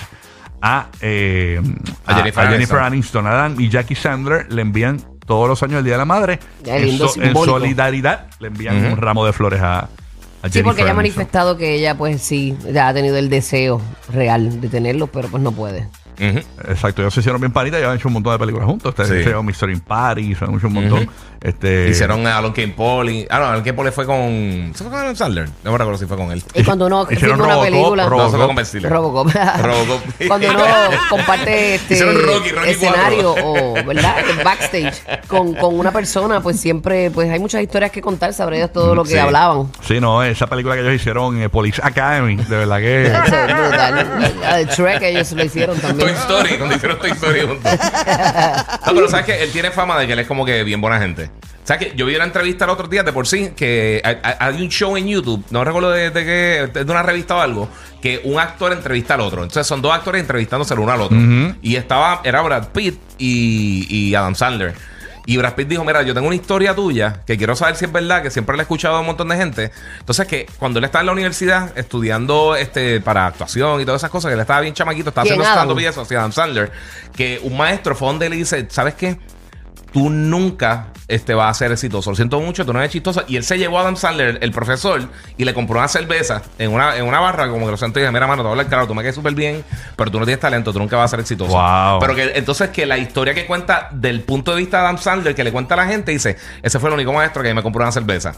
a, 0.61 0.87
eh, 1.01 1.61
A 2.05 2.15
Jennifer 2.15 2.45
Aniston. 2.47 2.79
Aniston. 2.83 3.27
Adam 3.27 3.55
y 3.59 3.69
Jackie 3.69 3.95
Sandler 3.95 4.51
le 4.51 4.61
envían 4.61 5.01
todos 5.25 5.49
los 5.49 5.61
años 5.61 5.79
el 5.79 5.83
Día 5.83 5.93
de 5.95 5.99
la 5.99 6.05
Madre. 6.05 6.39
En, 6.63 6.97
so- 6.97 7.09
solidaridad 7.45 8.27
le 8.39 8.47
envían 8.47 8.77
un 8.85 8.97
ramo 8.97 9.25
de 9.25 9.33
flores 9.33 9.61
a, 9.61 9.79
a 9.79 9.89
Sí, 10.51 10.63
porque 10.63 10.81
ella 10.81 10.91
ha 10.91 10.95
manifestado 10.95 11.57
que 11.57 11.75
ella, 11.75 11.95
pues 11.95 12.21
sí, 12.21 12.55
ya 12.71 12.87
ha 12.87 12.93
tenido 12.93 13.17
el 13.17 13.29
deseo 13.29 13.81
real 14.09 14.61
de 14.61 14.69
tenerlo, 14.69 15.07
pero 15.07 15.27
pues 15.29 15.41
no 15.41 15.51
puede. 15.51 15.87
Exacto, 16.19 17.01
ellos 17.01 17.13
se 17.13 17.19
hicieron 17.21 17.39
bien 17.41 17.51
panitas 17.53 17.79
y 17.81 17.83
han 17.83 17.95
hecho 17.95 18.07
un 18.07 18.15
montón 18.15 18.33
de 18.33 18.39
películas 18.39 18.67
juntos. 18.67 18.89
Ustedes 18.89 19.09
Sí. 19.09 19.15
hicieron 19.19 19.45
Mystery 19.45 19.73
in 19.73 19.79
Paris, 19.81 20.41
han 20.41 20.55
hecho 20.55 20.67
un 20.67 20.73
montón. 20.73 21.09
Este, 21.39 21.89
Hicieron 21.89 22.25
a 22.25 22.39
Alon 22.39 22.51
Kane 22.51 22.69
Paul. 22.75 23.27
Ah, 23.29 23.37
no, 23.37 23.45
Alon 23.45 23.61
Kane 23.61 23.73
Paul 23.75 23.91
fue 23.91 24.05
con. 24.07 24.71
¿Se 24.73 24.83
fue 24.83 24.89
con 24.89 24.95
Adam 24.99 25.15
Sandler? 25.15 25.47
No 25.63 25.71
me 25.71 25.77
recuerdo 25.77 25.99
si 25.99 26.07
fue 26.07 26.17
con 26.17 26.31
él. 26.31 26.41
Y 26.55 26.63
cuando 26.63 26.87
uno 26.87 27.03
Hicieron 27.03 27.37
filma 27.37 27.43
una 27.45 27.53
Robocop, 27.53 27.65
película... 27.69 28.05
Robocop. 28.09 28.25
No, 28.25 28.31
se 28.31 28.37
fue 28.37 28.47
con 28.47 28.55
Ben 28.55 28.65
Stiller. 28.65 28.91
Robocop. 28.91 29.31
Robocop. 29.61 30.01
Cuando 30.27 30.49
uno 30.49 30.63
comparte 31.11 31.75
este 31.75 31.93
Hicieron 31.93 32.15
Rocky, 32.15 32.49
Rocky 32.49 32.69
escenario 32.71 33.33
4. 33.35 33.43
o, 33.51 33.73
¿verdad? 33.85 34.15
El 34.31 34.43
backstage 34.43 35.03
con, 35.27 35.53
con 35.53 35.77
una 35.77 35.91
persona, 35.91 36.41
pues 36.41 36.59
siempre 36.59 37.11
pues 37.11 37.29
hay 37.29 37.37
muchas 37.39 37.61
historias 37.61 37.91
que 37.91 38.01
contar, 38.01 38.33
sabré 38.33 38.57
de 38.59 38.67
todo 38.67 38.95
lo 38.95 39.03
que 39.03 39.11
Sí. 39.11 39.17
hablaban. 39.17 39.67
Sí, 39.87 39.99
no, 40.01 40.23
esa 40.23 40.47
película 40.47 40.73
que 40.73 40.81
ellos 40.81 40.93
hicieron, 40.95 41.39
eh, 41.39 41.49
Police 41.49 41.79
Academy, 41.83 42.35
de 42.37 42.57
verdad 42.57 42.77
que. 42.79 43.05
Eso 43.05 43.15
es 43.15 43.57
brutal. 43.57 44.31
De 44.57 44.65
Shrek 44.73 45.01
ellos 45.03 45.31
lo 45.33 45.45
hicieron 45.45 45.77
también. 45.79 46.06
Toy 46.07 46.15
Story, 46.21 46.57
cuando 46.57 46.75
hicieron 46.75 46.99
Toy 46.99 47.11
Story 47.11 47.41
juntos. 47.41 47.71
No, 48.85 48.93
pero 48.93 49.09
sabes 49.09 49.25
que 49.25 49.43
él 49.43 49.51
tiene 49.51 49.71
fama 49.71 49.99
de 49.99 50.07
que 50.07 50.13
él 50.13 50.19
es 50.19 50.27
como 50.27 50.45
que 50.45 50.63
bien 50.63 50.79
buena 50.81 50.99
gente. 50.99 51.29
¿Sabes 51.63 51.87
que 51.87 51.97
Yo 51.97 52.05
vi 52.05 52.15
una 52.15 52.23
entrevista 52.23 52.63
el 52.63 52.71
otro 52.71 52.87
día 52.87 53.03
de 53.03 53.11
por 53.11 53.27
sí 53.27 53.51
que 53.55 54.01
hay, 54.03 54.61
un 54.61 54.69
show 54.69 54.95
en 54.95 55.07
YouTube, 55.07 55.43
no 55.49 55.65
recuerdo 55.65 55.91
de, 55.91 56.11
de 56.11 56.23
qué, 56.23 56.79
de 56.85 56.91
una 56.91 57.03
revista 57.03 57.35
o 57.35 57.41
algo, 57.41 57.69
que 58.01 58.21
un 58.23 58.39
actor 58.39 58.71
entrevista 58.71 59.15
al 59.15 59.21
otro. 59.21 59.43
Entonces 59.43 59.67
son 59.67 59.81
dos 59.81 59.93
actores 59.93 60.21
entrevistándose 60.21 60.73
el 60.73 60.79
uno 60.79 60.93
al 60.93 61.01
otro. 61.01 61.17
Y 61.61 61.75
estaba, 61.75 62.21
era 62.23 62.41
Brad 62.41 62.69
Pitt 62.69 62.97
y, 63.17 63.85
y 63.89 64.15
Adam 64.15 64.33
Sandler. 64.35 64.75
Y 65.29 65.35
Brad 65.35 65.55
Pitt 65.55 65.67
dijo, 65.67 65.83
mira, 65.83 66.03
yo 66.03 66.13
tengo 66.13 66.25
una 66.27 66.37
historia 66.37 66.73
tuya 66.73 67.21
que 67.25 67.37
quiero 67.37 67.53
saber 67.53 67.75
si 67.75 67.83
es 67.83 67.91
verdad, 67.91 68.23
que 68.23 68.31
siempre 68.31 68.55
la 68.55 68.61
he 68.61 68.63
escuchado 68.63 68.95
a 68.95 69.01
un 69.01 69.07
montón 69.07 69.27
de 69.27 69.35
gente. 69.35 69.71
Entonces 69.99 70.25
que 70.25 70.45
cuando 70.57 70.79
él 70.79 70.85
estaba 70.85 71.01
en 71.01 71.07
la 71.07 71.11
universidad 71.11 71.77
estudiando 71.77 72.55
este 72.55 73.01
para 73.01 73.27
actuación 73.27 73.81
y 73.81 73.85
todas 73.85 73.99
esas 73.99 74.09
cosas, 74.09 74.29
que 74.29 74.35
él 74.35 74.39
estaba 74.39 74.61
bien 74.61 74.73
chamaquito, 74.73 75.09
estaba 75.09 75.23
¿Quién, 75.23 75.33
haciendo 75.33 75.53
stand-up 75.53 75.79
y 75.81 75.85
eso, 75.85 76.01
hacia 76.03 76.19
Adam 76.19 76.31
Sandler, 76.31 76.71
que 77.13 77.41
un 77.43 77.57
maestro 77.57 77.93
fue 77.93 78.07
donde 78.07 78.29
le 78.29 78.37
dice, 78.37 78.67
¿sabes 78.69 78.93
qué? 78.93 79.17
Tú 79.97 80.11
nunca 80.11 80.89
este, 81.07 81.33
vas 81.33 81.49
a 81.49 81.53
ser 81.57 81.71
exitoso. 81.71 82.11
Lo 82.11 82.15
siento 82.15 82.39
mucho, 82.39 82.63
tú 82.67 82.71
no 82.71 82.77
eres 82.77 82.91
chistoso. 82.91 83.23
Y 83.27 83.35
él 83.35 83.43
se 83.43 83.57
llevó 83.57 83.79
a 83.79 83.81
Adam 83.81 83.95
Sandler, 83.95 84.37
el 84.41 84.51
profesor, 84.51 85.09
y 85.39 85.43
le 85.43 85.55
compró 85.55 85.79
una 85.79 85.87
cerveza 85.87 86.43
en 86.59 86.71
una, 86.71 86.95
en 86.97 87.03
una 87.03 87.19
barra, 87.19 87.49
como 87.49 87.65
que 87.65 87.71
lo 87.71 87.77
sentó 87.77 87.97
y 87.97 88.03
dije, 88.03 88.11
mira, 88.11 88.27
mano, 88.27 88.43
te 88.43 88.47
voy 88.47 88.49
a 88.49 88.51
hablar 88.51 88.67
claro, 88.67 88.85
tú 88.85 88.93
me 88.93 89.01
caes 89.01 89.15
súper 89.15 89.33
bien, 89.33 89.63
pero 89.95 90.11
tú 90.11 90.19
no 90.19 90.25
tienes 90.25 90.39
talento, 90.39 90.71
tú 90.71 90.77
nunca 90.77 90.97
vas 90.97 91.05
a 91.05 91.07
ser 91.07 91.21
exitoso. 91.21 91.51
Wow. 91.51 91.99
Pero 91.99 92.13
que 92.13 92.33
entonces 92.35 92.69
que 92.69 92.85
la 92.85 92.99
historia 92.99 93.33
que 93.33 93.47
cuenta 93.47 93.89
del 93.91 94.21
punto 94.21 94.51
de 94.51 94.57
vista 94.57 94.77
de 94.77 94.83
Adam 94.83 94.99
Sandler, 94.99 95.33
que 95.33 95.43
le 95.43 95.51
cuenta 95.51 95.73
a 95.73 95.77
la 95.77 95.87
gente, 95.87 96.11
dice, 96.11 96.37
ese 96.61 96.77
fue 96.77 96.89
el 96.89 96.93
único 96.93 97.11
maestro 97.11 97.41
que 97.41 97.51
me 97.55 97.63
compró 97.63 97.81
una 97.81 97.91
cerveza. 97.91 98.33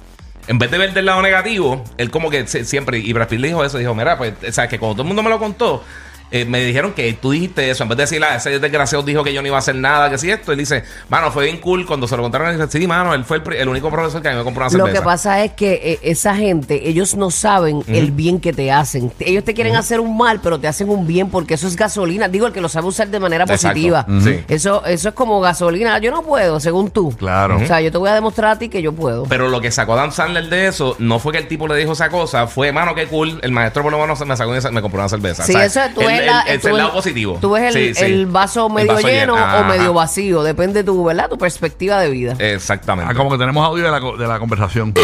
En 0.47 0.59
vez 0.59 0.71
de 0.71 0.77
ver 0.77 0.93
del 0.93 1.07
lado 1.07 1.21
negativo, 1.21 1.83
él 1.97 2.09
como 2.09 2.29
que 2.29 2.47
siempre, 2.47 2.99
y 2.99 3.11
Brad 3.11 3.27
Pitt 3.27 3.41
le 3.41 3.49
dijo 3.49 3.65
eso, 3.65 3.77
dijo, 3.77 3.93
mira, 3.93 4.17
pues, 4.17 4.33
o 4.47 4.51
sea, 4.53 4.69
que 4.69 4.79
cuando 4.79 4.95
todo 4.95 5.01
el 5.01 5.07
mundo 5.09 5.23
me 5.23 5.29
lo 5.29 5.39
contó, 5.39 5.83
eh, 6.31 6.45
me 6.45 6.63
dijeron 6.63 6.93
que 6.93 7.11
tú 7.13 7.31
dijiste 7.31 7.69
eso. 7.69 7.83
En 7.83 7.89
vez 7.89 7.97
de 7.97 8.03
decir, 8.03 8.23
ah, 8.23 8.35
ese 8.35 8.59
desgraciado 8.59 9.03
dijo 9.03 9.23
que 9.23 9.33
yo 9.33 9.41
no 9.41 9.47
iba 9.47 9.55
a 9.57 9.59
hacer 9.59 9.75
nada, 9.75 10.09
que 10.09 10.17
si 10.17 10.29
esto. 10.29 10.51
Él 10.51 10.57
dice, 10.59 10.83
mano, 11.09 11.31
fue 11.31 11.45
bien 11.45 11.57
cool. 11.59 11.85
Cuando 11.85 12.07
se 12.07 12.15
lo 12.15 12.23
contaron, 12.23 12.49
él 12.49 12.57
dice, 12.57 12.79
sí, 12.79 12.87
mano, 12.87 13.13
él 13.13 13.23
fue 13.25 13.37
el, 13.45 13.53
el 13.53 13.69
único 13.69 13.89
profesor 13.89 14.21
que 14.21 14.27
a 14.29 14.31
mí 14.31 14.37
me 14.37 14.43
compró 14.43 14.63
una 14.65 14.71
Lo 14.77 14.85
cerveza. 14.85 14.99
que 15.01 15.05
pasa 15.05 15.43
es 15.43 15.51
que 15.53 15.73
eh, 15.83 15.99
esa 16.03 16.35
gente, 16.35 16.87
ellos 16.89 17.15
no 17.15 17.31
saben 17.31 17.83
el 17.87 18.11
bien 18.11 18.39
que 18.39 18.53
te 18.53 18.71
hacen. 18.71 19.11
Ellos 19.19 19.43
te 19.43 19.53
quieren 19.53 19.75
hacer 19.75 19.99
un 19.99 20.17
mal, 20.17 20.39
pero 20.41 20.59
te 20.59 20.67
hacen 20.67 20.89
un 20.89 21.07
bien 21.07 21.29
porque 21.29 21.53
eso 21.55 21.67
es 21.67 21.75
gasolina. 21.75 22.27
Digo, 22.27 22.47
el 22.47 22.53
que 22.53 22.61
lo 22.61 22.69
sabe 22.69 22.87
usar 22.87 23.07
de 23.09 23.19
manera 23.19 23.43
Exacto. 23.45 23.67
positiva. 23.69 24.05
Sí. 24.23 24.43
Eso, 24.47 24.85
eso 24.85 25.09
es 25.09 25.15
como 25.15 25.41
gasolina. 25.41 25.97
Yo 25.99 26.11
no 26.11 26.21
puedo, 26.23 26.59
según 26.59 26.91
tú. 26.91 27.11
Claro. 27.17 27.57
O 27.57 27.65
sea, 27.65 27.81
yo 27.81 27.91
te 27.91 27.97
voy 27.97 28.09
a 28.09 28.13
demostrar 28.13 28.51
a 28.51 28.59
ti 28.59 28.69
que 28.69 28.81
yo 28.81 28.93
puedo. 28.93 29.23
Pero 29.23 29.49
lo 29.49 29.61
que 29.61 29.71
sacó 29.71 29.93
Adam 29.93 30.11
Sandler 30.11 30.49
de 30.49 30.67
eso 30.67 30.95
no 30.99 31.19
fue 31.19 31.31
que 31.33 31.39
el 31.39 31.47
tipo 31.47 31.67
le 31.67 31.75
dijo 31.75 31.93
esa 31.93 32.09
cosa, 32.09 32.47
fue, 32.47 32.71
mano, 32.71 32.93
qué 32.95 33.07
cool. 33.07 33.39
El 33.41 33.51
maestro 33.51 33.83
por 33.83 33.91
lo 33.91 33.99
menos 33.99 34.19
me 34.25 34.35
sacó 34.37 34.51
una- 34.51 34.71
me 34.71 34.81
compró 34.81 34.99
una 34.99 35.09
cerveza. 35.09 35.43
Sí, 35.43 35.53
sea, 35.53 35.65
eso 35.65 35.81
es- 35.81 35.93
tú 35.93 36.01
ves 36.01 36.18
el- 36.19 36.25
la- 36.27 36.41
el- 36.41 36.59
tú 36.61 36.67
el 36.67 36.73
ves- 36.73 36.81
lado 36.81 36.93
positivo. 36.93 37.37
Tú 37.41 37.51
ves 37.51 37.75
el, 37.75 37.93
Sí, 37.93 37.93
sí. 37.95 38.05
el 38.05 38.25
vaso 38.27 38.67
El 38.67 38.73
medio 38.73 38.93
vaso 38.93 39.07
lleno 39.07 39.33
o 39.35 39.63
medio 39.65 39.93
vacío. 39.93 40.43
Depende 40.43 40.79
de 40.79 40.83
tu, 40.83 41.03
¿verdad? 41.03 41.29
Tu 41.29 41.37
perspectiva 41.37 41.99
de 41.99 42.09
vida. 42.09 42.35
Exactamente. 42.39 43.11
Ah, 43.11 43.15
como 43.15 43.31
que 43.31 43.37
tenemos 43.37 43.65
audio 43.65 43.83
de 43.85 43.91
la, 43.91 43.99
de 43.99 44.27
la 44.27 44.39
conversación. 44.39 44.93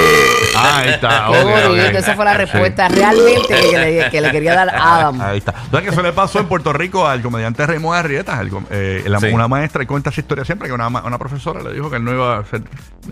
Ah, 0.58 0.78
ahí 0.80 0.90
está. 0.90 1.28
Qué 1.92 1.98
esa 1.98 2.16
fue 2.16 2.24
la 2.24 2.36
respuesta 2.36 2.88
realmente 2.88 3.48
que 3.70 3.78
le, 3.78 4.10
que 4.10 4.22
le 4.22 4.32
quería 4.32 4.56
dar 4.56 4.70
a 4.70 4.96
Adam. 5.00 5.20
Ahí 5.22 5.40
está. 5.40 5.54
¿Sabes 5.70 5.84
que 5.86 5.90
eso 5.92 6.02
le 6.02 6.14
pasó 6.14 6.40
en 6.40 6.46
Puerto 6.48 6.72
Rico 6.72 7.06
al 7.06 7.22
comediante 7.22 7.66
Raymond 7.66 7.98
Arrieta? 8.00 8.42
Eh, 8.72 9.04
la- 9.06 9.20
Sí. 9.20 9.28
Una 9.28 9.48
maestra 9.50 9.84
y 9.84 9.86
cuenta 9.86 10.12
esa 10.12 10.22
historia 10.22 10.46
siempre 10.46 10.68
que 10.70 10.74
una, 10.74 10.88
una 10.88 11.18
profesora 11.18 11.62
le 11.62 11.74
dijo 11.74 11.90
que 11.90 11.98
él 11.98 12.06
no 12.06 12.14
iba 12.14 12.38
a 12.38 12.40
hacer. 12.40 12.62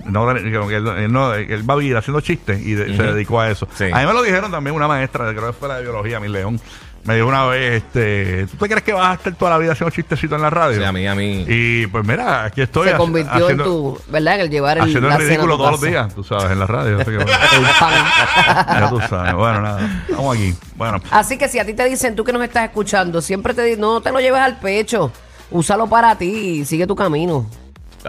No, 0.05 0.25
que 0.33 0.39
él, 0.39 0.87
él 0.87 1.11
no- 1.11 1.33
él 1.33 1.69
va 1.69 1.73
a 1.73 1.77
vivir 1.77 1.97
haciendo 1.97 2.21
chistes 2.21 2.61
y 2.61 2.73
de- 2.75 2.95
se 2.95 3.03
dedicó 3.03 3.39
a 3.41 3.49
eso. 3.49 3.67
Sí. 3.75 3.85
A 3.91 3.99
mí 3.99 4.05
me 4.05 4.13
lo 4.13 4.21
dijeron 4.23 4.49
también 4.51 4.75
una 4.75 4.87
maestra, 4.87 5.29
creo 5.33 5.47
que 5.47 5.53
fue 5.53 5.67
la 5.67 5.75
de 5.77 5.81
biología, 5.83 6.19
mi 6.21 6.29
león. 6.29 6.61
Me 7.05 7.15
dijo 7.15 7.27
una 7.27 7.45
vez, 7.47 7.83
este, 7.83 8.47
¿tú 8.47 8.55
te 8.55 8.69
crees 8.69 8.81
que 8.81 8.93
vas 8.93 9.09
a 9.09 9.13
estar 9.15 9.35
toda 9.35 9.51
la 9.51 9.57
vida 9.57 9.73
haciendo 9.73 9.93
chistecitos 9.93 10.37
en 10.37 10.41
la 10.41 10.49
radio? 10.49 10.77
Sí, 10.79 10.83
a 10.85 10.91
mí, 10.93 11.05
a 11.05 11.13
mí. 11.13 11.45
Y 11.49 11.87
pues 11.87 12.05
mira, 12.05 12.45
aquí 12.45 12.61
estoy. 12.61 12.89
Se 12.89 12.95
convirtió 12.95 13.49
en 13.49 13.57
tu, 13.57 13.99
¿verdad? 14.07 14.35
En 14.35 14.41
el 14.41 14.49
llevar 14.49 14.77
el, 14.77 14.83
Haciendo 14.83 15.09
el 15.09 15.17
ridículo 15.17 15.57
todos 15.57 15.71
los 15.71 15.81
días, 15.81 16.15
tú 16.15 16.23
sabes, 16.23 16.51
en 16.51 16.59
la 16.59 16.65
radio. 16.65 16.95
así 16.95 17.11
que, 17.11 17.17
bueno, 17.17 17.29
ya 17.29 18.89
tú 18.89 18.99
sabes. 19.09 19.33
Bueno, 19.33 19.61
nada. 19.61 20.03
Estamos 20.07 20.35
aquí. 20.35 20.55
Bueno, 20.75 21.01
Así 21.11 21.37
que 21.37 21.49
si 21.49 21.59
a 21.59 21.65
ti 21.65 21.73
te 21.73 21.83
dicen, 21.85 22.15
tú 22.15 22.23
que 22.23 22.31
nos 22.31 22.41
estás 22.41 22.63
escuchando, 22.63 23.21
siempre 23.21 23.53
te 23.53 23.63
dicen, 23.63 23.81
no 23.81 23.99
te 23.99 24.11
lo 24.11 24.21
lleves 24.21 24.39
al 24.39 24.57
pecho, 24.59 25.11
úsalo 25.51 25.87
para 25.87 26.17
ti 26.17 26.25
y 26.61 26.65
sigue 26.65 26.87
tu 26.87 26.95
camino. 26.95 27.45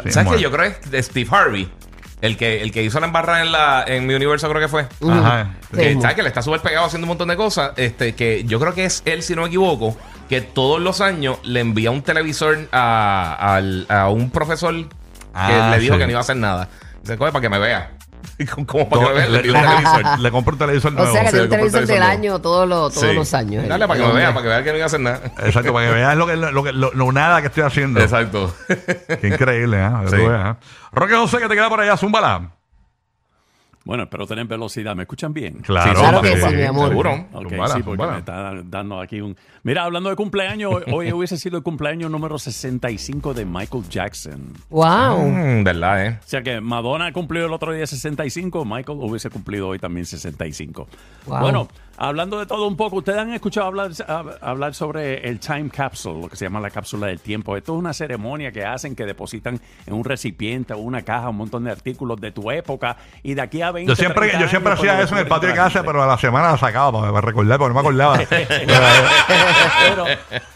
Sí, 0.04 0.12
¿Sabes 0.12 0.14
bueno. 0.14 0.30
qué? 0.32 0.42
Yo 0.42 0.50
creo 0.52 0.70
que 0.70 0.78
es 0.84 0.90
de 0.90 1.02
Steve 1.02 1.28
Harvey. 1.32 1.68
El 2.24 2.36
que, 2.36 2.62
el 2.62 2.72
que 2.72 2.82
hizo 2.82 2.98
la 3.00 3.06
embarrada 3.06 3.42
en, 3.42 3.52
la, 3.52 3.84
en 3.86 4.06
mi 4.06 4.14
universo, 4.14 4.48
creo 4.48 4.60
que 4.62 4.68
fue. 4.68 4.86
Ajá. 5.10 5.50
Que, 5.74 5.92
Sí. 5.94 6.00
¿sabes? 6.00 6.16
que 6.16 6.22
le 6.22 6.28
está 6.28 6.40
súper 6.42 6.60
pegado 6.60 6.86
haciendo 6.86 7.04
un 7.04 7.08
montón 7.10 7.28
de 7.28 7.36
cosas. 7.36 7.72
Este, 7.76 8.14
que 8.14 8.44
yo 8.44 8.58
creo 8.58 8.72
que 8.74 8.84
es 8.86 9.02
él, 9.04 9.22
si 9.22 9.34
no 9.34 9.42
me 9.42 9.48
equivoco, 9.48 9.96
que 10.28 10.40
todos 10.40 10.80
los 10.80 11.00
años 11.00 11.38
le 11.42 11.60
envía 11.60 11.90
un 11.90 12.02
televisor 12.02 12.68
a, 12.72 13.54
al- 13.56 13.86
a 13.90 14.08
un 14.08 14.30
profesor 14.30 14.74
que 14.74 14.88
Ah, 15.34 15.68
le 15.72 15.80
dijo 15.80 15.94
sí. 15.94 15.98
que 16.00 16.06
no 16.06 16.10
iba 16.12 16.20
a 16.20 16.22
hacer 16.22 16.36
nada. 16.36 16.68
Dice, 17.02 17.18
coge 17.18 17.30
para 17.32 17.42
que 17.42 17.48
me 17.50 17.58
vea. 17.58 17.90
Como- 18.66 18.88
para 18.88 19.06
que 19.12 19.14
le 19.14 19.28
le, 19.30 19.36
envió 19.38 19.54
un 19.54 19.60
televisor. 19.62 20.18
le 20.20 20.30
compro 20.30 20.52
un 20.54 20.58
televisor 20.58 20.92
O 20.92 20.94
nuevo. 20.96 21.12
sea 21.12 21.20
que 21.22 21.26
sí, 21.28 21.32
tiene 21.32 21.44
un 21.44 21.50
televisor 21.50 21.80
el 21.82 21.86
del 21.88 22.02
año 22.02 22.38
todos 22.40 22.68
los, 22.68 22.92
todos 22.94 23.08
Sí. 23.10 23.14
los 23.14 23.34
años. 23.34 23.68
Dale 23.68 23.84
el- 23.84 23.88
para 23.88 24.00
que 24.00 24.06
me 24.06 24.12
vea, 24.14 24.28
para 24.34 24.42
que 24.42 24.48
vea 24.48 24.62
que 24.64 24.70
no 24.70 24.76
iba 24.76 24.84
a 24.84 24.86
hacer 24.86 25.00
nada. 25.00 25.20
Exacto, 25.38 25.72
para 25.72 25.86
que 25.88 25.92
veas 25.94 26.16
lo, 26.16 26.26
que, 26.26 26.36
lo, 26.36 26.62
que- 26.64 26.72
lo- 26.72 26.92
lo 26.92 27.12
nada 27.12 27.40
que 27.40 27.48
estoy 27.48 27.62
haciendo. 27.64 28.00
Exacto. 28.00 28.54
Qué 28.66 29.28
increíble, 29.28 29.78
¿eh? 29.84 29.90
Sí. 30.08 30.16
¿eh? 30.18 30.54
Roque 30.92 31.14
José, 31.14 31.38
que 31.38 31.48
te 31.48 31.54
queda 31.54 31.68
por 31.68 31.80
allá, 31.80 31.96
zúmbala. 31.96 32.50
Bueno, 33.84 34.04
espero 34.04 34.26
tener 34.26 34.46
velocidad. 34.46 34.96
¿Me 34.96 35.02
escuchan 35.02 35.34
bien? 35.34 35.54
Claro, 35.58 35.90
Sí, 35.92 35.96
Claro 36.00 36.22
que 36.22 36.36
sí, 36.36 36.42
sí, 36.48 36.54
mi 36.56 36.62
amor. 36.62 36.88
Seguro. 36.88 37.12
Ok, 37.34 37.48
Zúmbala, 37.50 37.74
sí, 37.74 37.82
porque 37.82 38.06
me 38.06 38.18
está 38.18 38.54
dando 38.64 38.98
aquí 39.00 39.20
un... 39.20 39.36
Mira, 39.62 39.84
hablando 39.84 40.08
de 40.08 40.16
cumpleaños, 40.16 40.72
hoy- 40.74 40.82
hoy 40.92 41.12
hubiese 41.12 41.36
sido 41.36 41.58
el 41.58 41.62
cumpleaños 41.62 42.10
número 42.10 42.38
65 42.38 43.34
de 43.34 43.44
Michael 43.44 43.84
Jackson. 43.90 44.54
Wow. 44.70 45.28
Mm, 45.28 45.64
¿Verdad, 45.64 46.06
eh? 46.06 46.18
O 46.24 46.26
sea 46.28 46.42
que 46.42 46.60
Madonna 46.62 47.12
cumplió 47.12 47.44
el 47.46 47.52
otro 47.52 47.72
día 47.72 47.86
65, 47.86 48.64
Michael 48.64 48.98
hubiese 49.02 49.28
cumplido 49.28 49.68
hoy 49.68 49.78
también 49.78 50.06
65. 50.06 50.88
Wow. 51.26 51.40
Bueno, 51.40 51.68
hablando 51.96 52.38
de 52.38 52.46
todo 52.46 52.66
un 52.66 52.76
poco, 52.76 52.96
¿ustedes 52.96 53.18
han 53.18 53.32
escuchado 53.32 53.66
hablar, 53.66 53.90
hab- 53.92 54.38
hablar 54.40 54.74
sobre 54.74 55.28
el 55.28 55.38
time 55.40 55.68
capsule, 55.70 56.20
lo 56.22 56.28
que 56.28 56.36
se 56.36 56.44
llama 56.44 56.60
la 56.60 56.70
cápsula 56.70 57.06
del 57.06 57.20
tiempo? 57.20 57.56
Esto 57.56 57.72
es 57.74 57.78
una 57.78 57.92
ceremonia 57.92 58.52
que 58.52 58.64
hacen 58.64 58.94
que 58.96 59.04
depositan 59.04 59.60
en 59.86 59.94
un 59.94 60.04
recipiente 60.04 60.72
o 60.74 60.78
una 60.78 61.02
caja 61.02 61.28
un 61.28 61.36
montón 61.36 61.64
de 61.64 61.70
artículos 61.70 62.20
de 62.20 62.32
tu 62.32 62.50
época 62.50 62.96
y 63.22 63.34
de 63.34 63.40
aquí 63.42 63.62
a 63.62 63.70
20 63.70 63.88
Yo 63.90 63.96
siempre, 63.96 64.28
30 64.28 64.40
yo 64.44 64.48
siempre 64.48 64.72
años, 64.72 64.80
hacía 64.80 64.94
pues, 64.94 65.04
eso 65.06 65.14
en 65.14 65.20
el 65.22 65.26
patio 65.28 65.48
de 65.48 65.54
casa, 65.54 65.82
pero 65.84 66.02
a 66.02 66.06
la 66.06 66.18
semana 66.18 66.50
la 66.52 66.58
sacaba 66.58 66.92
para, 67.00 67.12
para 67.12 67.26
recordar, 67.26 67.58
porque 67.58 67.74
no 67.74 67.74
me 67.74 67.80
acordaba. 67.80 68.18
pero, 69.88 70.04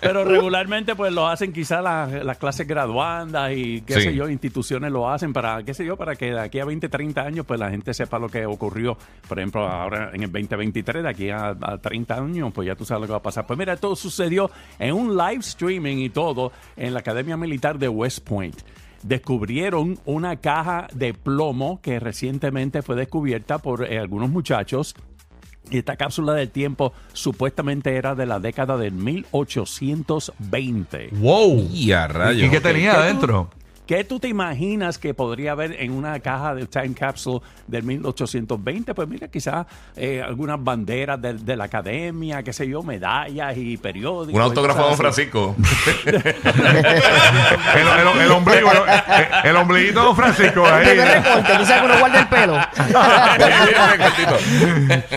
pero 0.01 0.25
regularmente 0.25 0.95
pues 0.95 1.13
lo 1.13 1.27
hacen 1.29 1.53
quizás 1.53 1.83
las, 1.83 2.11
las 2.25 2.39
clases 2.39 2.67
graduandas 2.67 3.53
y 3.53 3.81
qué 3.83 3.99
Sí. 3.99 4.03
sé 4.03 4.15
yo, 4.15 4.29
instituciones 4.29 4.93
lo 4.93 5.11
hacen 5.11 5.33
para, 5.33 5.63
qué 5.65 5.75
sé 5.75 5.85
yo, 5.85 5.97
para 5.97 6.15
que 6.15 6.27
de 6.33 6.41
aquí 6.41 6.61
a 6.61 6.65
20, 6.65 6.89
30 6.89 7.21
años 7.21 7.45
pues 7.47 7.59
la 7.59 7.69
gente 7.71 7.93
sepa 7.93 8.19
lo 8.19 8.29
que 8.29 8.47
ocurrió. 8.47 8.97
Por 9.29 9.39
ejemplo, 9.39 9.67
ahora 9.67 10.11
en 10.13 10.23
el 10.23 10.31
2023, 10.31 11.03
de 11.03 11.09
aquí 11.09 11.28
a, 11.31 11.57
a 11.61 11.79
30 11.79 12.15
años, 12.15 12.51
pues 12.55 12.67
ya 12.67 12.75
tú 12.75 12.85
sabes 12.85 13.03
lo 13.03 13.07
que 13.07 13.13
va 13.13 13.19
a 13.19 13.23
pasar. 13.23 13.47
Pues 13.47 13.59
mira, 13.59 13.77
todo 13.77 13.95
sucedió 13.97 14.51
en 14.79 14.95
un 14.95 15.17
live 15.17 15.41
streaming 15.41 15.99
y 15.99 16.09
todo 16.11 16.53
en 16.77 16.93
la 16.95 17.01
Academia 17.01 17.37
Militar 17.37 17.79
de 17.79 17.89
West 17.89 18.21
Point. 18.27 18.57
Descubrieron 19.03 19.99
una 20.07 20.37
caja 20.37 20.89
de 20.93 21.15
plomo 21.15 21.81
que 21.81 22.01
recientemente 22.01 22.83
fue 22.83 22.97
descubierta 22.97 23.59
por 23.59 23.85
eh, 23.85 23.99
algunos 23.99 24.29
muchachos 24.29 24.97
y 25.71 25.79
esta 25.79 25.97
cápsula 25.97 26.33
del 26.33 26.51
tiempo 26.51 26.93
supuestamente 27.13 27.95
era 27.95 28.15
de 28.15 28.27
la 28.27 28.41
década 28.41 28.77
del 28.77 28.93
1820. 28.95 31.11
wow. 31.13 31.69
Y 31.73 31.93
a 31.93 32.09
rayos. 32.09 32.49
¿Y 32.49 32.51
qué 32.51 32.61
tenía 32.61 32.91
¿Qué 32.93 32.97
tú- 32.97 33.03
adentro? 33.03 33.51
¿Qué 33.89 34.05
tú 34.05 34.21
te 34.21 34.29
imaginas 34.29 34.99
que 34.99 35.15
podría 35.15 35.53
haber 35.53 35.81
en 35.81 35.93
una 35.93 36.21
caja 36.21 36.55
de 36.55 36.67
time 36.67 36.93
capsule 36.93 37.41
del 37.67 37.85
1820? 37.85 38.93
Pues 38.93 39.09
mira, 39.09 39.29
quizás 39.29 39.65
eh, 39.97 40.23
algunas 40.23 40.63
banderas 40.63 41.19
de, 41.23 41.33
de 41.33 41.57
la 41.57 41.65
academia, 41.65 42.43
qué 42.43 42.53
sé 42.53 42.69
yo, 42.69 42.83
medallas 42.83 43.57
y 43.57 43.79
periódicos. 43.79 44.35
Un 44.35 44.43
autógrafo 44.43 44.83
de 44.83 44.89
Don. 44.89 44.97
Francisco. 44.99 45.57
El, 46.05 46.17
el, 47.87 48.21
el 48.21 48.31
ombligo, 48.31 48.71
el, 48.73 49.49
el 49.51 49.57
ombliguito 49.57 50.01
de 50.01 50.07
Don 50.07 50.17
Francisco 50.17 50.67
ahí. 50.67 50.99
tú 51.59 51.65
sabes 51.65 51.81
que 51.81 51.87
uno 51.87 51.99
guarda 51.99 52.21
el 52.21 52.29
pelo. 52.29 52.59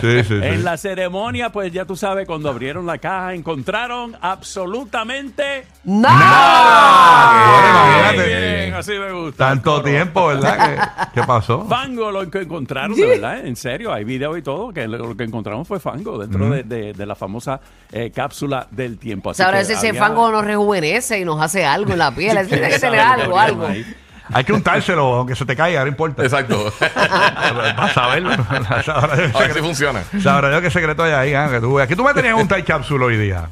sí, 0.00 0.24
sí. 0.24 0.34
En 0.42 0.64
la 0.64 0.76
ceremonia, 0.78 1.50
pues 1.50 1.72
ya 1.72 1.84
tú 1.84 1.96
sabes, 1.96 2.26
cuando 2.26 2.48
abrieron 2.48 2.86
la 2.86 2.96
caja, 2.98 3.34
encontraron 3.34 4.16
absolutamente 4.20 5.64
¡No! 5.84 6.08
Bueno, 6.08 7.84
Muy 7.86 8.00
imagínate. 8.00 8.61
Bien, 8.62 8.74
así 8.74 8.92
me 8.98 9.12
gusta. 9.12 9.48
Tanto 9.48 9.82
tiempo, 9.82 10.26
¿verdad? 10.28 10.96
¿Qué, 11.14 11.20
qué 11.20 11.26
pasó? 11.26 11.64
Fango 11.68 12.10
lo 12.10 12.30
que 12.30 12.42
encontraron, 12.42 12.94
de 12.96 13.06
verdad, 13.06 13.44
en 13.46 13.56
serio, 13.56 13.92
hay 13.92 14.04
video 14.04 14.36
y 14.36 14.42
todo, 14.42 14.72
que 14.72 14.86
lo, 14.88 14.98
lo 14.98 15.16
que 15.16 15.24
encontramos 15.24 15.66
fue 15.68 15.78
fango 15.80 16.18
dentro 16.18 16.48
de, 16.50 16.62
de- 16.62 16.92
de 16.92 17.06
la 17.06 17.14
famosa 17.14 17.60
eh, 17.90 18.10
cápsula 18.14 18.66
del 18.70 18.98
tiempo. 18.98 19.30
Así 19.30 19.42
Sabrá 19.42 19.58
que 19.60 19.64
si 19.66 19.72
ese 19.72 19.88
había- 19.90 20.00
fango 20.00 20.30
nos 20.30 20.44
rejuvenece 20.44 21.18
y 21.18 21.24
nos 21.24 21.40
hace 21.40 21.64
algo 21.64 21.92
en 21.92 21.98
la 21.98 22.14
piel. 22.14 22.38
Tiene 22.48 22.68
que 22.68 22.78
tener 22.78 23.00
algo, 23.00 23.38
algo. 23.38 23.66
ahí. 23.66 23.84
Hay 24.34 24.44
que 24.44 24.52
untárselo, 24.52 25.02
aunque 25.14 25.34
se 25.34 25.44
te 25.44 25.54
caiga, 25.54 25.82
no 25.82 25.88
importa. 25.88 26.22
Exacto. 26.22 26.72
Vas 26.80 27.96
a 27.98 28.06
verlo. 28.08 28.30
Sabrá 28.84 29.16
Dios 29.16 29.34
A 29.34 29.38
ver 29.40 29.52
si 29.52 29.60
funciona. 29.60 30.02
Sabrá 30.22 30.48
Dios 30.48 30.62
qué 30.62 30.70
secreto 30.70 31.02
hay 31.02 31.12
ahí. 31.12 31.34
ah, 31.34 31.48
que 31.50 31.60
tú 31.60 31.74
veas. 31.74 31.86
Aquí 31.86 31.96
tú 31.96 32.04
me 32.04 32.14
tenías 32.14 32.34
un 32.34 32.48
time 32.48 32.64
capsule 32.64 33.04
hoy 33.04 33.16
día. 33.16 33.48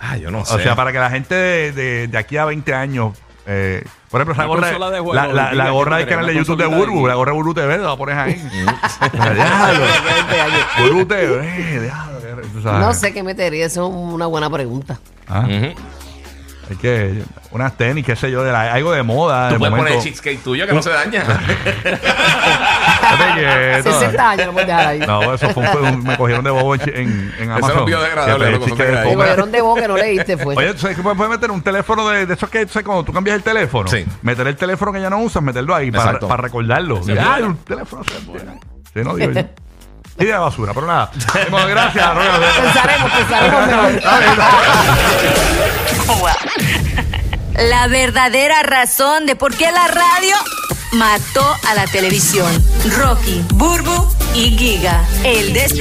Ah, 0.00 0.16
yo 0.16 0.30
no 0.30 0.44
sé. 0.44 0.54
O 0.54 0.58
sea, 0.58 0.74
para 0.76 0.92
que 0.92 0.98
la 0.98 1.08
gente 1.10 1.34
de, 1.34 1.72
de- 1.72 2.08
de 2.08 2.18
aquí 2.18 2.36
a 2.36 2.44
20 2.44 2.74
años. 2.74 3.16
Eh, 3.50 3.82
por 4.10 4.20
ejemplo, 4.20 4.34
esa 4.34 4.42
Una 4.46 4.72
gorra, 4.72 4.90
de 4.90 4.98
juego, 5.00 5.14
la, 5.14 5.26
la- 5.26 5.52
la 5.54 5.70
gorra 5.70 5.96
¿qué 5.96 6.04
del 6.04 6.08
canal 6.10 6.26
de? 6.26 6.34
YouTube 6.34 6.58
de 6.58 6.66
Burbu, 6.66 7.06
la 7.06 7.14
gorra 7.14 7.32
de 7.32 7.36
Burbu 7.38 7.54
TV, 7.54 7.78
la 7.78 7.96
pones 7.96 8.16
ahí. 8.16 8.34
Mm. 8.36 8.66
Diablo. 9.34 9.84
Burbu 10.80 11.06
TV, 11.06 11.80
diablo. 11.80 12.18
tú 12.52 12.62
sabes. 12.62 12.80
No 12.86 12.92
sé 12.94 13.12
qué 13.14 13.22
metería, 13.22 13.66
eso 13.66 13.86
es 13.88 13.92
una 13.94 14.26
buena 14.26 14.50
pregunta. 14.50 14.98
Ah, 15.26 15.40
Ujú. 15.46 15.74
Hay 16.70 16.76
que. 16.76 17.22
Unas 17.50 17.74
tenis, 17.78 18.04
qué 18.04 18.14
sé 18.14 18.30
yo, 18.30 18.42
de 18.44 18.52
la- 18.52 18.70
algo 18.74 18.92
de 18.92 19.02
moda. 19.02 19.48
Tú 19.48 19.54
de 19.54 19.58
puedes 19.58 19.70
poner 19.72 19.86
el 19.86 19.98
momento. 19.98 20.04
cheesecake 20.10 20.42
tuyo 20.44 20.66
que 20.66 20.72
no 20.74 20.82
se 20.82 20.90
daña. 20.90 21.24
Estate 23.12 23.34
quieto. 23.82 23.92
60 24.00 24.30
años 24.30 24.46
lo 24.46 24.52
puedes 24.52 24.66
dejar 24.68 24.86
ahí. 24.86 24.98
No, 25.00 25.34
eso 25.34 25.48
fue 25.50 25.64
un, 25.82 26.02
me 26.04 26.16
cogieron 26.16 26.44
de 26.44 26.50
bobo 26.50 26.74
en, 26.74 26.80
en, 26.88 27.34
en 27.38 27.50
Amazon. 27.50 27.74
no 27.76 27.80
es 27.80 27.86
biodegradable, 27.86 28.44
Que- 28.46 28.50
loco, 28.52 28.64
te 28.64 28.70
cogieron 29.14 29.52
de 29.52 29.60
boca 29.60 29.80
que 29.82 29.88
no 29.88 29.96
leíste, 29.96 30.36
fue. 30.36 30.54
Oye, 30.56 30.72
¿tú 30.74 30.80
sabes 30.80 30.96
que 30.96 31.02
puedes 31.02 31.18
meter 31.28 31.50
un 31.50 31.62
teléfono 31.62 32.08
de, 32.08 32.26
de 32.26 32.34
esos 32.34 32.48
que, 32.50 32.66
tú 32.66 32.72
sabes, 32.72 32.86
cuando 32.86 33.04
tú 33.04 33.12
cambias 33.12 33.36
el 33.36 33.42
teléfono? 33.42 33.88
Sí. 33.88 34.04
Meter 34.22 34.46
el 34.46 34.56
teléfono 34.56 34.92
que 34.92 35.00
ya 35.00 35.10
no 35.10 35.18
usas, 35.20 35.42
meterlo 35.42 35.74
ahí 35.74 35.90
para, 35.90 36.18
para 36.18 36.42
recordarlo. 36.42 37.00
Ah, 37.20 37.38
un 37.42 37.56
teléfono. 37.58 38.02
Sí, 38.04 39.00
no 39.04 39.14
digo 39.16 39.32
yo. 39.32 39.40
Idea 40.20 40.34
de 40.34 40.40
basura, 40.40 40.74
pero 40.74 40.84
nada. 40.86 41.12
Bueno, 41.48 41.68
gracias, 41.68 42.14
Roger. 42.14 42.30
Pensaremos, 42.62 43.10
pensaremos 43.12 43.66
mejor. 43.68 43.92
La 47.68 47.86
verdadera 47.88 48.62
razón 48.62 49.26
de 49.26 49.34
por 49.36 49.54
qué 49.56 49.70
la 49.72 49.88
radio 49.88 50.34
mató 50.92 51.44
a 51.66 51.74
la 51.74 51.86
televisión. 51.86 52.50
Rocky, 52.96 53.44
Burbu 53.54 54.08
y 54.34 54.56
Giga. 54.56 55.06
El 55.24 55.52
despe 55.52 55.76